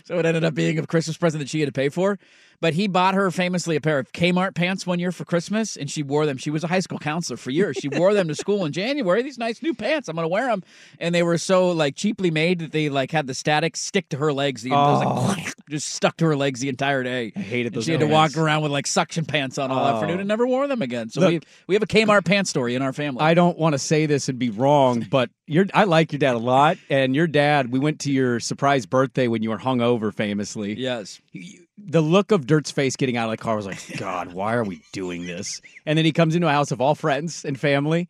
[0.05, 2.19] so it ended up being a Christmas present that she had to pay for.
[2.63, 5.91] But he bought her famously a pair of Kmart pants one year for Christmas, and
[5.91, 6.37] she wore them.
[6.39, 7.77] She was a high school counselor for years.
[7.77, 9.21] She wore them to school in January.
[9.25, 10.09] These nice new pants.
[10.09, 10.63] I'm going to wear them.
[11.01, 14.17] And they were so like cheaply made that they like had the static stick to
[14.19, 14.63] her legs.
[14.63, 15.53] The was, like, oh.
[15.71, 17.33] just stuck to her legs the entire day.
[17.35, 19.85] I hated And those She had to walk around with like suction pants on all
[19.85, 19.95] Oh.
[19.97, 21.11] afternoon and never wore them again.
[21.11, 23.23] So Look- we we have a Kmart pants story in our family.
[23.23, 26.37] I don't want to say this and be wrong, but your I like your dad
[26.37, 26.79] a lot.
[26.89, 30.75] And your dad, we went to your surprise birthday when you were hungover, famously.
[30.75, 31.21] Yes.
[31.85, 34.65] The look of Dirt's face getting out of the car was like, God, why are
[34.65, 35.61] we doing this?
[35.85, 38.09] And then he comes into a house of all friends and family.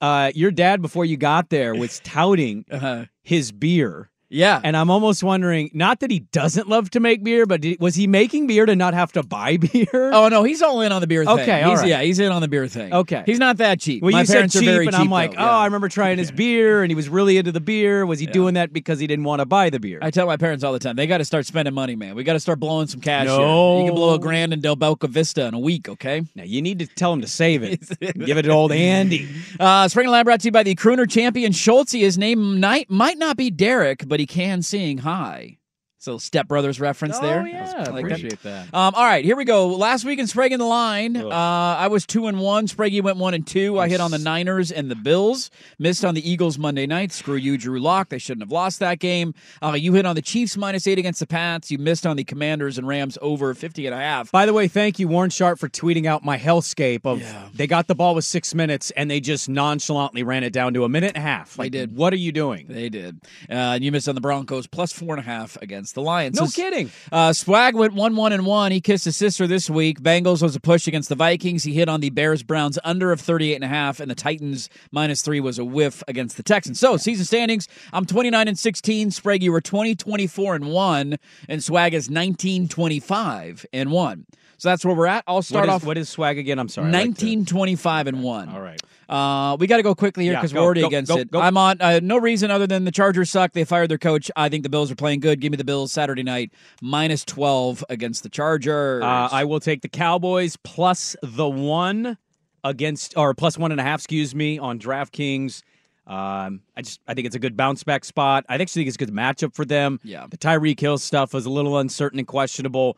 [0.00, 3.04] Uh, your dad, before you got there, was touting Uh-huh.
[3.22, 4.10] his beer.
[4.36, 4.60] Yeah.
[4.62, 7.94] And I'm almost wondering, not that he doesn't love to make beer, but did, was
[7.94, 9.86] he making beer to not have to buy beer?
[9.92, 11.40] Oh no, he's all in on the beer thing.
[11.40, 11.88] Okay, he's, all right.
[11.88, 12.92] yeah, he's in on the beer thing.
[12.92, 13.22] Okay.
[13.24, 14.02] he's not that cheap.
[14.02, 15.00] Well, My you said cheap, are very and cheap.
[15.00, 15.50] I'm like, though, oh, yeah.
[15.56, 18.04] I remember trying his beer, and he was really into the beer.
[18.04, 19.98] Was he doing that because he didn't want to buy the beer?
[20.02, 22.14] I tell my parents all the time, they got to start spending money, man.
[22.14, 23.26] We got to start blowing some cash.
[23.26, 23.38] No.
[23.38, 23.80] here.
[23.80, 26.22] you can blow a grand in Del Boca Vista in a week, okay?
[26.34, 27.80] Now you need to tell him to save it.
[28.26, 29.28] Give it to old Andy.
[29.58, 31.92] Uh, Spring Line brought to you by the crooner champion Schultze.
[31.92, 35.58] His name might, might not be Derek, but he can sing high.
[36.06, 37.44] So Step Brothers reference Oh, there.
[37.48, 38.72] yeah, I like appreciate that.
[38.72, 39.66] Um, all right, here we go.
[39.66, 42.68] Last week in Sprague in the line, uh, I was two and one.
[42.68, 43.80] Spraggy went one and two.
[43.80, 45.50] I hit on the Niners and the Bills.
[45.80, 47.10] Missed on the Eagles Monday night.
[47.10, 48.10] Screw you, Drew Lock.
[48.10, 49.34] They shouldn't have lost that game.
[49.60, 51.72] Uh, you hit on the Chiefs minus eight against the Pats.
[51.72, 54.30] You missed on the Commanders and Rams over 50 and a half.
[54.30, 57.20] By the way, thank you, Warren Sharp, for tweeting out my hellscape of
[57.52, 60.84] they got the ball with six minutes and they just nonchalantly ran it down to
[60.84, 61.58] a minute and a half.
[61.58, 61.96] Like, did.
[61.96, 62.66] What are you doing?
[62.68, 63.18] They did.
[63.50, 66.38] Uh, and you missed on the Broncos plus four and a half against the Lions.
[66.38, 66.92] No So- kidding.
[67.10, 68.70] Uh, Swag went one one and one.
[68.70, 70.00] He kissed his sister this week.
[70.00, 71.64] Bengals was a push against the Vikings.
[71.64, 74.68] He hit on the Bears Browns under of 38 and a half, and the Titans
[74.92, 76.78] minus three was a whiff against the Texans.
[76.78, 79.10] So season standings, I'm 29 and 16.
[79.10, 81.16] Sprague, you were 20, 24 and one,
[81.48, 84.26] and Swag is 19, 25 and one.
[84.58, 85.24] So that's where we're at.
[85.26, 86.58] I'll start What is- off what is swag again?
[86.58, 86.88] I'm sorry.
[86.88, 88.48] I like to- 19, 25 and one.
[88.48, 88.80] All right.
[89.08, 91.30] Uh, we got to go quickly here because go, we're already go, against go, it.
[91.30, 91.40] go.
[91.40, 93.52] I'm on uh, no reason other than the Chargers suck.
[93.52, 94.30] They fired their coach.
[94.34, 95.40] I think the Bills are playing good.
[95.40, 99.02] Give me the Bills Saturday night minus 12 against the Chargers.
[99.02, 102.18] Uh, I will take the Cowboys plus the one
[102.64, 105.62] against, or plus one and a half, excuse me, on DraftKings.
[106.06, 108.44] Um, I just I think it's a good bounce back spot.
[108.48, 110.00] I actually think it's a good matchup for them.
[110.04, 110.26] Yeah.
[110.30, 112.96] The Tyreek Hill stuff was a little uncertain and questionable.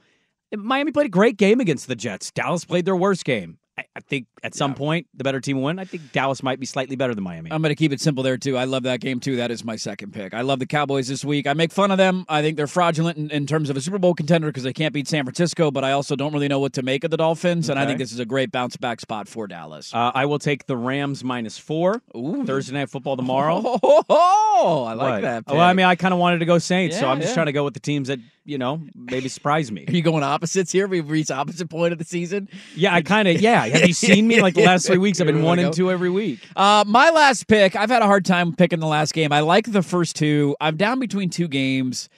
[0.55, 2.31] Miami played a great game against the Jets.
[2.31, 3.59] Dallas played their worst game.
[3.79, 5.79] I, I think at some point the better team will win.
[5.79, 7.53] I think Dallas might be slightly better than Miami.
[7.53, 8.57] I'm going to keep it simple there too.
[8.57, 9.37] I love that game too.
[9.37, 10.35] That is my second pick.
[10.35, 11.47] I love the Cowboys this week.
[11.47, 12.25] I make fun of them.
[12.29, 14.93] I think they're fraudulent in, in terms of a Super Bowl contender because they can't
[14.93, 15.71] beat San Francisco.
[15.71, 17.99] But I also don't really know what to make of the Dolphins, and I think
[17.99, 19.95] this is a great bounce back spot for Dallas.
[19.95, 22.03] Uh, I will take the Rams minus four.
[22.45, 23.63] Thursday night football tomorrow.
[23.83, 25.23] Oh, I like What?
[25.23, 25.45] that.
[25.47, 27.35] Well, I mean, I kind of wanted to go Saints, so I'm just yeah.
[27.35, 29.85] trying to go with the teams that you know maybe surprise me.
[29.89, 30.89] Are you going opposites here?
[30.89, 32.49] We've reached opposite point of the season.
[32.75, 33.67] Yeah, I kind of yeah.
[33.67, 35.21] Have you seen me like the last three weeks?
[35.21, 36.41] I've been one and two every week.
[36.57, 39.33] Uh, my last pick, I've had a hard time picking the last game.
[39.33, 40.57] I like the first two.
[40.61, 42.09] I'm down between two games.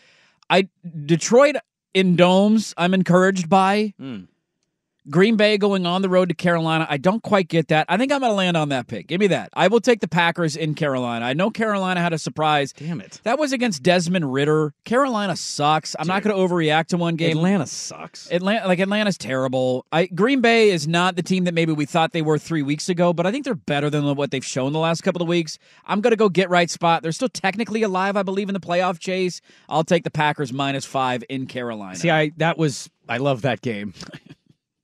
[0.48, 0.68] I
[1.04, 1.56] Detroit
[1.94, 2.74] in domes.
[2.76, 4.20] I'm encouraged by Hmm.
[5.10, 6.86] Green Bay going on the road to Carolina.
[6.88, 7.86] I don't quite get that.
[7.88, 9.08] I think I'm going to land on that pick.
[9.08, 9.50] Give me that.
[9.54, 11.24] I will take the Packers in Carolina.
[11.24, 12.72] I know Carolina had a surprise.
[12.72, 13.20] Damn it.
[13.24, 14.72] That was against Desmond Ridder.
[14.84, 15.96] Carolina sucks.
[15.98, 17.36] I'm not going to overreact to one game.
[17.36, 18.30] Atlanta sucks.
[18.30, 19.84] Atlanta, like Atlanta's terrible.
[19.92, 22.88] I Green Bay is not the team that maybe we thought they were three weeks
[22.88, 25.58] ago, but I think they're better than what they've shown the last couple of weeks.
[25.86, 27.02] I'm gonna go get right spot.
[27.02, 29.40] They're still technically alive, I believe, in the playoff chase.
[29.68, 31.96] I'll take the Packers minus five in Carolina.
[31.96, 33.94] See, I that was I love that game.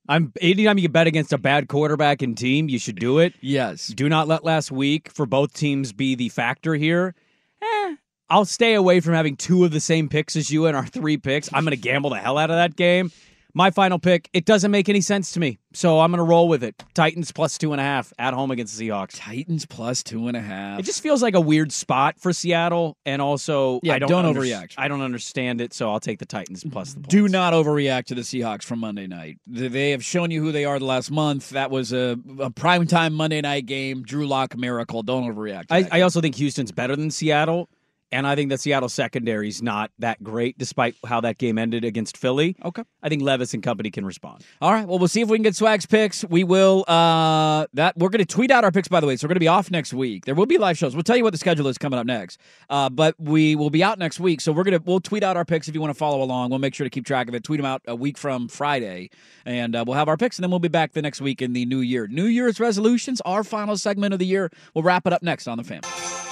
[0.07, 3.33] I'm anytime you can bet against a bad quarterback and team, you should do it.
[3.41, 3.87] Yes.
[3.87, 7.13] Do not let last week for both teams be the factor here.
[7.61, 7.95] Eh,
[8.29, 11.17] I'll stay away from having two of the same picks as you in our three
[11.17, 11.49] picks.
[11.53, 13.11] I'm going to gamble the hell out of that game.
[13.57, 15.57] My final pick, it doesn't make any sense to me.
[15.73, 16.83] So I'm going to roll with it.
[16.93, 19.15] Titans plus two and a half at home against the Seahawks.
[19.17, 20.79] Titans plus two and a half.
[20.79, 22.97] It just feels like a weird spot for Seattle.
[23.03, 24.75] And also, Yeah, I don't, don't under- overreact.
[24.77, 25.73] I don't understand it.
[25.73, 29.07] So I'll take the Titans plus the Do not overreact to the Seahawks from Monday
[29.07, 29.37] night.
[29.47, 31.49] They- have shown you who they are the last month.
[31.49, 34.03] That was a, a primetime Monday night game.
[34.03, 35.01] Drew Lock miracle.
[35.01, 35.67] Don't overreact.
[35.69, 37.69] to I, I also think Houston's better than Seattle,
[38.11, 41.83] and I think that Seattle secondary is not that great, despite how that game ended
[41.83, 42.55] against Philly.
[42.63, 44.43] Okay, I think Levis and company can respond.
[44.61, 44.87] All right.
[44.87, 46.23] Well, we'll see if we can get Swag's picks.
[46.25, 46.85] We will.
[46.87, 48.87] Uh, that we're going to tweet out our picks.
[48.87, 50.25] By the way, so we're going to be off next week.
[50.25, 50.95] There will be live shows.
[50.95, 52.39] We'll tell you what the schedule is coming up next.
[52.69, 55.45] Uh, but we will be out next week, so we're gonna we'll tweet out our
[55.45, 56.49] picks if you want to follow along.
[56.49, 57.43] We'll make sure to keep track of it.
[57.43, 59.09] Tweet them out a week from Friday,
[59.45, 61.53] and uh, we'll have our picks, and then we'll be back the next week in
[61.53, 62.07] the new year.
[62.07, 64.49] New Year's resolutions, our final segment of the year.
[64.73, 66.26] We'll wrap it up next on the Fan.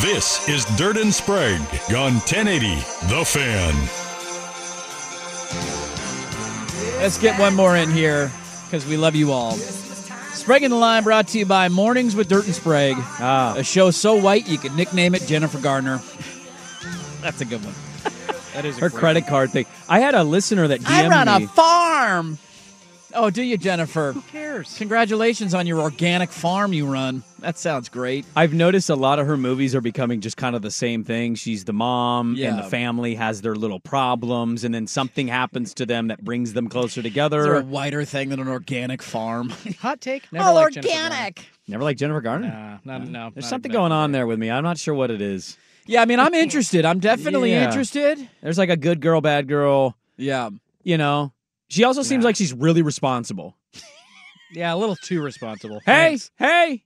[0.00, 2.74] This is Dirt and Sprague on 1080
[3.08, 3.74] The Fan.
[7.00, 8.30] Let's get one more in here
[8.64, 9.52] because we love you all.
[9.52, 12.96] Sprague in the Line brought to you by Mornings with Dirt and Sprague.
[12.98, 13.54] Ah.
[13.56, 16.00] A show so white you could nickname it Jennifer Garner.
[17.20, 17.74] That's a good one.
[18.54, 19.66] That is a Her great credit card thing.
[19.88, 22.38] I had a listener that DM'd I run a farm.
[23.14, 24.12] Oh, do you, Jennifer?
[24.12, 24.76] Who cares?
[24.76, 27.22] Congratulations on your organic farm you run.
[27.38, 28.24] That sounds great.
[28.34, 31.34] I've noticed a lot of her movies are becoming just kind of the same thing.
[31.34, 35.86] She's the mom, and the family has their little problems, and then something happens to
[35.86, 37.54] them that brings them closer Is there together.
[37.58, 39.50] a wider thing than an organic farm?
[39.80, 40.32] Hot take.
[40.32, 41.04] Never oh, liked Jennifer Garner.
[41.14, 41.46] organic.
[41.68, 42.80] Never like Jennifer Garner.
[42.84, 43.30] Nah, not, no.
[43.34, 44.50] There's not something going on there with me.
[44.50, 45.56] I'm not sure what it is.
[45.86, 46.84] Yeah, I mean, I'm interested.
[46.86, 47.66] I'm definitely Yeah.
[47.66, 48.26] interested.
[48.42, 49.94] There's like a good girl, bad girl.
[50.16, 50.48] Yeah.
[50.82, 51.32] You know,
[51.68, 53.56] she also seems like she's really responsible.
[54.52, 55.80] Yeah, a little too responsible.
[55.80, 56.30] Hey, Thanks.
[56.36, 56.84] hey,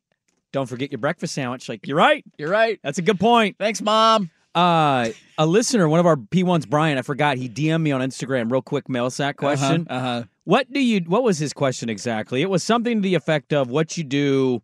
[0.53, 1.69] don't forget your breakfast sandwich.
[1.69, 2.25] Like, you're right.
[2.39, 2.81] You're right.
[2.83, 3.57] That's a good point.
[3.59, 4.31] Thanks, Mom.
[4.55, 8.51] Uh, a listener, one of our P1s, Brian, I forgot, he DM'd me on Instagram,
[8.51, 9.87] real quick mail sack question.
[9.91, 10.25] Uh huh.
[10.45, 12.41] What do you, what was his question exactly?
[12.41, 14.63] It was something to the effect of what you do.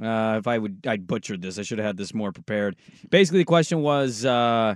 [0.00, 1.58] Uh, if I would, I butchered this.
[1.58, 2.76] I should have had this more prepared.
[3.08, 4.74] Basically, the question was, uh,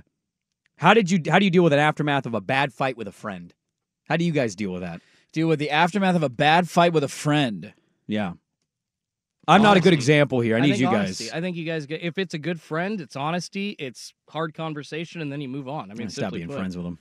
[0.77, 3.07] how did you, how do you deal with an aftermath of a bad fight with
[3.07, 3.53] a friend?
[4.09, 5.01] How do you guys deal with that?
[5.33, 7.73] Deal with the aftermath of a bad fight with a friend.
[8.07, 8.33] Yeah.
[9.49, 9.95] I'm not a good Honesty.
[9.95, 10.57] example here.
[10.57, 11.25] I need think you honesty.
[11.25, 11.33] guys.
[11.33, 15.21] I think you guys get if it's a good friend, it's honesty, it's hard conversation,
[15.21, 15.89] and then you move on.
[15.89, 16.57] I mean, stop simply being put.
[16.57, 16.99] friends with them.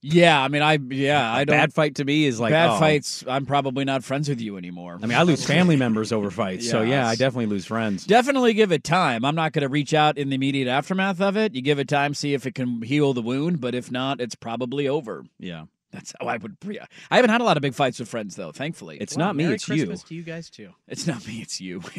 [0.00, 1.56] Yeah, I mean, I yeah, I don't.
[1.56, 2.78] bad fight to me is like bad oh.
[2.78, 3.24] fights.
[3.26, 4.98] I'm probably not friends with you anymore.
[5.02, 7.18] I mean, I lose family members over fights, so yeah, I Yes.
[7.18, 8.04] definitely lose friends.
[8.04, 9.24] Definitely give it time.
[9.24, 11.54] I'm not going to reach out in the immediate aftermath of it.
[11.54, 14.34] You give it time, see if it can heal the wound, but if not, it's
[14.34, 15.24] probably over.
[15.40, 15.64] Yeah,
[15.94, 16.58] That's how I would.
[16.60, 18.52] Pre- I haven't had a lot of big fights with friends though.
[18.52, 20.08] Thankfully, it's Wow, not me, Merry it's Christmas you.
[20.08, 20.70] to you guys too.
[20.88, 21.38] It's not me.
[21.40, 21.82] It's you.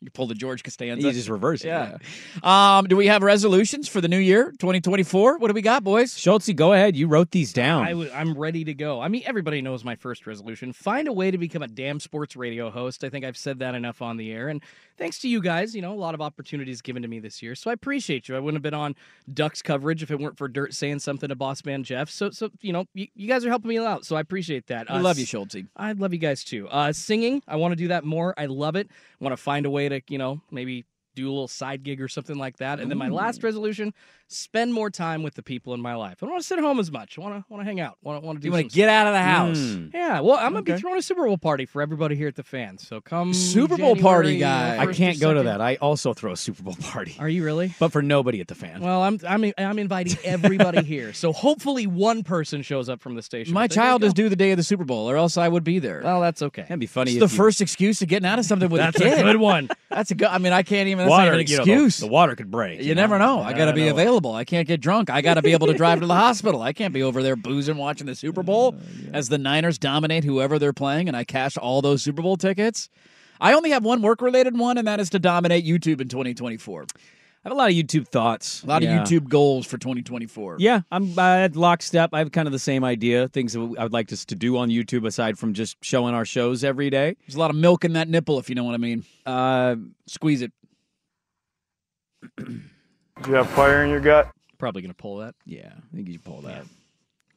[0.00, 1.06] you pull the George Costanza.
[1.06, 1.68] You just reverse it.
[1.68, 1.98] yeah.
[2.42, 5.38] Um, do we have resolutions for the new year, 2024?
[5.38, 6.16] What do we got, boys?
[6.18, 6.96] Schultze, go ahead.
[6.96, 7.84] You wrote these down.
[7.84, 9.00] I w- I'm ready to go.
[9.00, 12.36] I mean, everybody knows my first resolution: find a way to become a damn sports
[12.36, 13.04] radio host.
[13.04, 14.62] I think I've said that enough on the air, and
[14.96, 17.54] thanks to you guys, you know, a lot of opportunities given to me this year.
[17.54, 18.36] So I appreciate you.
[18.36, 18.94] I wouldn't have been on
[19.32, 22.08] Ducks coverage if it weren't for Dirt saying something to Boss Man Jeff.
[22.10, 24.04] So, so you know, you, you guys are helping me out.
[24.06, 24.90] So I appreciate that.
[24.90, 25.64] I Uh, love you, Schultze.
[25.76, 26.68] I love you guys too.
[26.68, 28.34] Uh, singing, I want to do that more.
[28.38, 28.88] I love it.
[29.20, 30.84] Want to find a way to, you know, maybe
[31.14, 32.80] do a little side gig or something like that.
[32.80, 33.92] And then my last resolution:
[34.28, 36.18] spend more time with the people in my life.
[36.22, 37.18] I don't want to sit at home as much.
[37.18, 37.96] I want to want to hang out.
[38.02, 38.46] Want to want to do.
[38.48, 39.58] You want to get out of the house.
[39.58, 39.92] Mm.
[39.94, 42.42] Yeah, well, I'm gonna be throwing a Super Bowl party for everybody here at the
[42.42, 42.86] fans.
[42.86, 44.76] So come Super Bowl party January, guy.
[44.78, 45.60] uh, I can't go to that.
[45.60, 47.74] I also throw a Super Bowl party, Are you really?
[47.78, 48.80] but for nobody at the fan.
[48.80, 51.12] Well, I'm I'm I'm inviting everybody here.
[51.12, 53.52] So hopefully one person shows up from the station.
[53.54, 55.36] My If they don't child is due the day of the Super Bowl, or else
[55.36, 56.00] I would be there.
[56.04, 56.62] Well, that's okay.
[56.62, 57.12] That'd be funny.
[57.12, 59.18] It's the you- first excuse to getting out of something with That's a kid.
[59.18, 59.68] a good one.
[59.90, 60.28] That's a good.
[60.28, 60.99] I mean, I can't even.
[61.00, 61.30] That's water.
[61.32, 61.98] not an you know, the- excuse.
[61.98, 62.82] the, water could break.
[62.82, 63.40] You never know.
[63.40, 64.34] I got to be available.
[64.34, 65.10] I can't get drunk.
[65.10, 66.62] I got to be able to drive to the hospital.
[66.62, 68.74] I can't be over there boozing watching the Super Bowl
[69.12, 72.88] as the Niners dominate whoever they're playing and I cash all those Super Bowl tickets.
[73.40, 76.82] I only have one work related one, and that is to dominate YouTube in 2024.
[77.42, 78.62] I have a lot of YouTube thoughts.
[78.62, 79.00] A lot Yeah.
[79.00, 80.56] of YouTube goals for 2024.
[80.58, 82.10] Yeah, I'm uh, at lockstep.
[82.12, 83.28] I have kind of the same idea.
[83.28, 86.26] Things that I would like us to do on YouTube aside from just showing our
[86.26, 87.16] shows every day.
[87.26, 89.04] There's a lot of milk in that nipple, if you know what I mean.
[89.24, 89.76] Uh,
[90.06, 90.52] Squeeze it.
[92.38, 92.60] Do
[93.28, 94.30] you have fire in your gut?
[94.58, 95.34] Probably gonna pull that.
[95.44, 96.62] yeah, I think you should pull that.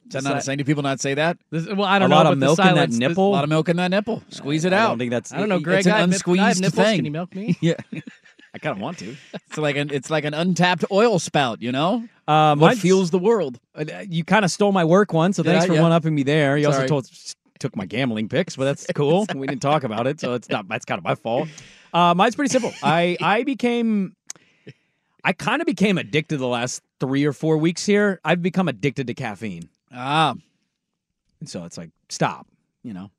[0.06, 0.58] Is that not a saying?
[0.58, 1.38] Do people not say that?
[1.50, 2.16] This, well, I don't A know.
[2.16, 3.90] lot but of the milk in that silence- this- A lot of milk in that
[3.90, 4.22] nipple.
[4.28, 4.78] Squeeze it out.
[4.78, 4.88] I out.
[4.90, 5.32] don't think that's.
[5.32, 5.78] I don't know, it- Greg.
[5.78, 6.86] it's an I have nip- I have unsqueezed nipples.
[6.86, 6.96] thing.
[6.98, 7.56] Can you milk me?
[7.62, 7.74] yeah,
[8.54, 9.16] I kind of want to.
[9.32, 11.62] it's like an it's like an untapped oil spout.
[11.62, 13.58] You know Uh, what mine's- fuels the world.
[13.74, 15.68] Uh, You kind of stole my work one, so Did thanks I?
[15.68, 15.82] for Yeah.
[15.82, 16.58] one upping me there.
[16.58, 16.74] You Sorry.
[16.76, 17.10] also told,
[17.58, 19.24] took my gambling picks, but that's cool.
[19.34, 20.68] we didn't talk about it, so it's not.
[20.68, 21.48] That's kind of my fault.
[21.94, 22.72] Uh, mine's pretty simple.
[22.82, 24.16] I I became,
[25.24, 28.20] I kind of became addicted the last three or four weeks here.
[28.24, 30.34] I've become addicted to caffeine, Ah,
[31.40, 32.46] and so it's like stop.
[32.82, 33.10] You know,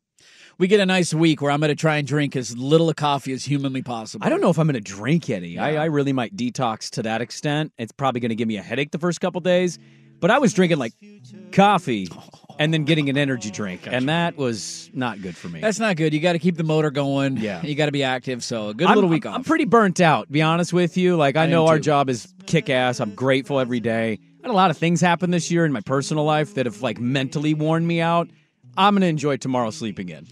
[0.60, 2.96] we get a nice week where I'm going to try and drink as little of
[2.96, 4.26] coffee as humanly possible.
[4.26, 5.58] I don't know if I'm going to drink any.
[5.58, 7.74] I, I really might detox to that extent.
[7.80, 9.80] It's probably going to give me a headache the first couple days.
[10.20, 10.94] But I was drinking like
[11.52, 12.08] coffee
[12.60, 15.60] and then getting an energy drink, and that was not good for me.
[15.60, 16.14] That's not good.
[16.14, 17.38] You got to keep the motor going.
[17.38, 17.62] Yeah.
[17.64, 18.44] you got to be active.
[18.44, 19.38] So a good I'm- little week I'm, off.
[19.40, 21.16] I'm pretty burnt out, to be honest with you.
[21.16, 21.84] Like, I, I know our too.
[21.84, 23.00] job is kick ass.
[23.00, 24.20] I'm grateful every day.
[24.44, 26.82] I had a lot of things happen this year in my personal life that have,
[26.82, 28.30] like, mentally worn me out.
[28.78, 30.28] I'm going to enjoy tomorrow sleeping in.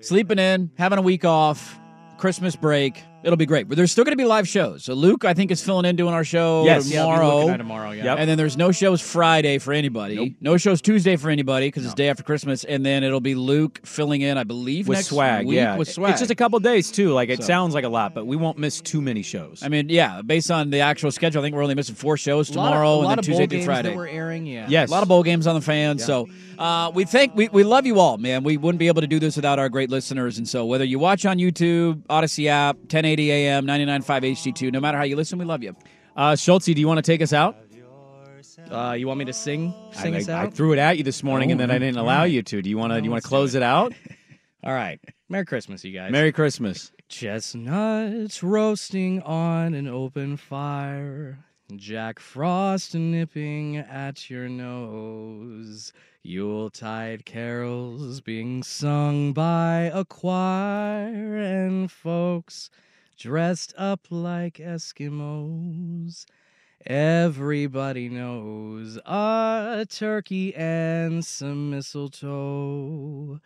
[0.00, 1.78] Sleeping in, having a week off,
[2.16, 3.02] Christmas break.
[3.28, 3.68] It'll be great.
[3.68, 4.84] But there's still going to be live shows.
[4.84, 6.90] So Luke, I think, is filling in doing our show Yes.
[6.90, 7.36] Yeah, I'll be tomorrow.
[7.36, 7.90] looking at tomorrow.
[7.90, 8.04] Yeah.
[8.04, 8.18] Yep.
[8.20, 10.34] And then there's no shows Friday for anybody.
[10.40, 12.64] No shows Tuesday for anybody because it's day after Christmas.
[12.64, 15.76] And then it'll be Luke filling in, I believe, With next swag, week yeah.
[15.76, 16.12] with swag.
[16.12, 17.12] It's just a couple days, too.
[17.12, 19.62] Like, it So- sounds like a lot, but we won't miss too many shows.
[19.62, 22.48] I mean, yeah, based on the actual schedule, I think we're only missing four shows
[22.50, 23.88] A lot of- tomorrow a and then of Tuesday through Friday.
[23.90, 24.46] that we're airing.
[24.46, 24.66] Yeah.
[24.68, 24.88] yes.
[24.88, 26.04] A lot of bowl games on the fans.
[26.04, 28.42] So uh, we think we, we love you all, man.
[28.42, 30.38] We wouldn't be able to do this without our great listeners.
[30.38, 34.98] And so whether you watch on YouTube, Audacy app, 1080 AM, 99.5 HD2, no matter
[34.98, 35.74] how you listen, we love you.
[36.16, 37.56] Uh, Schultze, do you want to take us out?
[38.70, 39.72] Uh, you want me to sing?
[39.92, 40.46] Sing I, us I- out?
[40.48, 42.60] I threw it at you this morning, and then I didn't allow you to.
[42.62, 43.00] Do you want to?
[43.00, 43.92] Do you want to close it out?
[44.64, 45.00] All right.
[45.28, 46.10] Merry Christmas, you guys.
[46.10, 46.90] Merry Christmas.
[47.08, 51.38] Chestnuts roasting on an open fire.
[51.76, 55.92] Jack Frost nipping at your nose.
[56.22, 62.70] Yuletide carols being sung by a choir and folks
[63.18, 66.24] dressed up like Eskimos.
[66.86, 73.40] Everybody knows a turkey and some mistletoe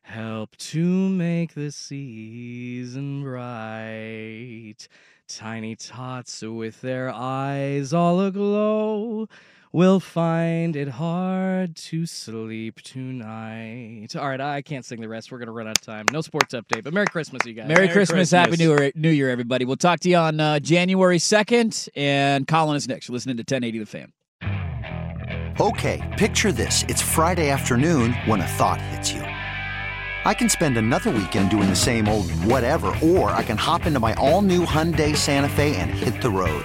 [0.00, 4.88] help to make the season bright.
[5.28, 9.28] Tiny tots with their eyes all aglow
[9.72, 14.14] will find it hard to sleep tonight.
[14.16, 15.30] All right, I can't sing the rest.
[15.30, 16.06] We're going to run out of time.
[16.12, 17.68] No sports update, but Merry Christmas, you guys.
[17.68, 19.64] Merry, Christmas, Happy New Year, New Year, everybody.
[19.64, 23.08] We'll talk to you on uh, January 2nd, and Colin is next.
[23.08, 24.12] You're listening to 1080 The Fan.
[25.60, 26.84] Okay, picture this.
[26.88, 29.22] It's Friday afternoon when a thought hits you.
[29.22, 33.98] I can spend another weekend doing the same old whatever, or I can hop into
[33.98, 36.64] my all new Hyundai Santa Fe and hit the road.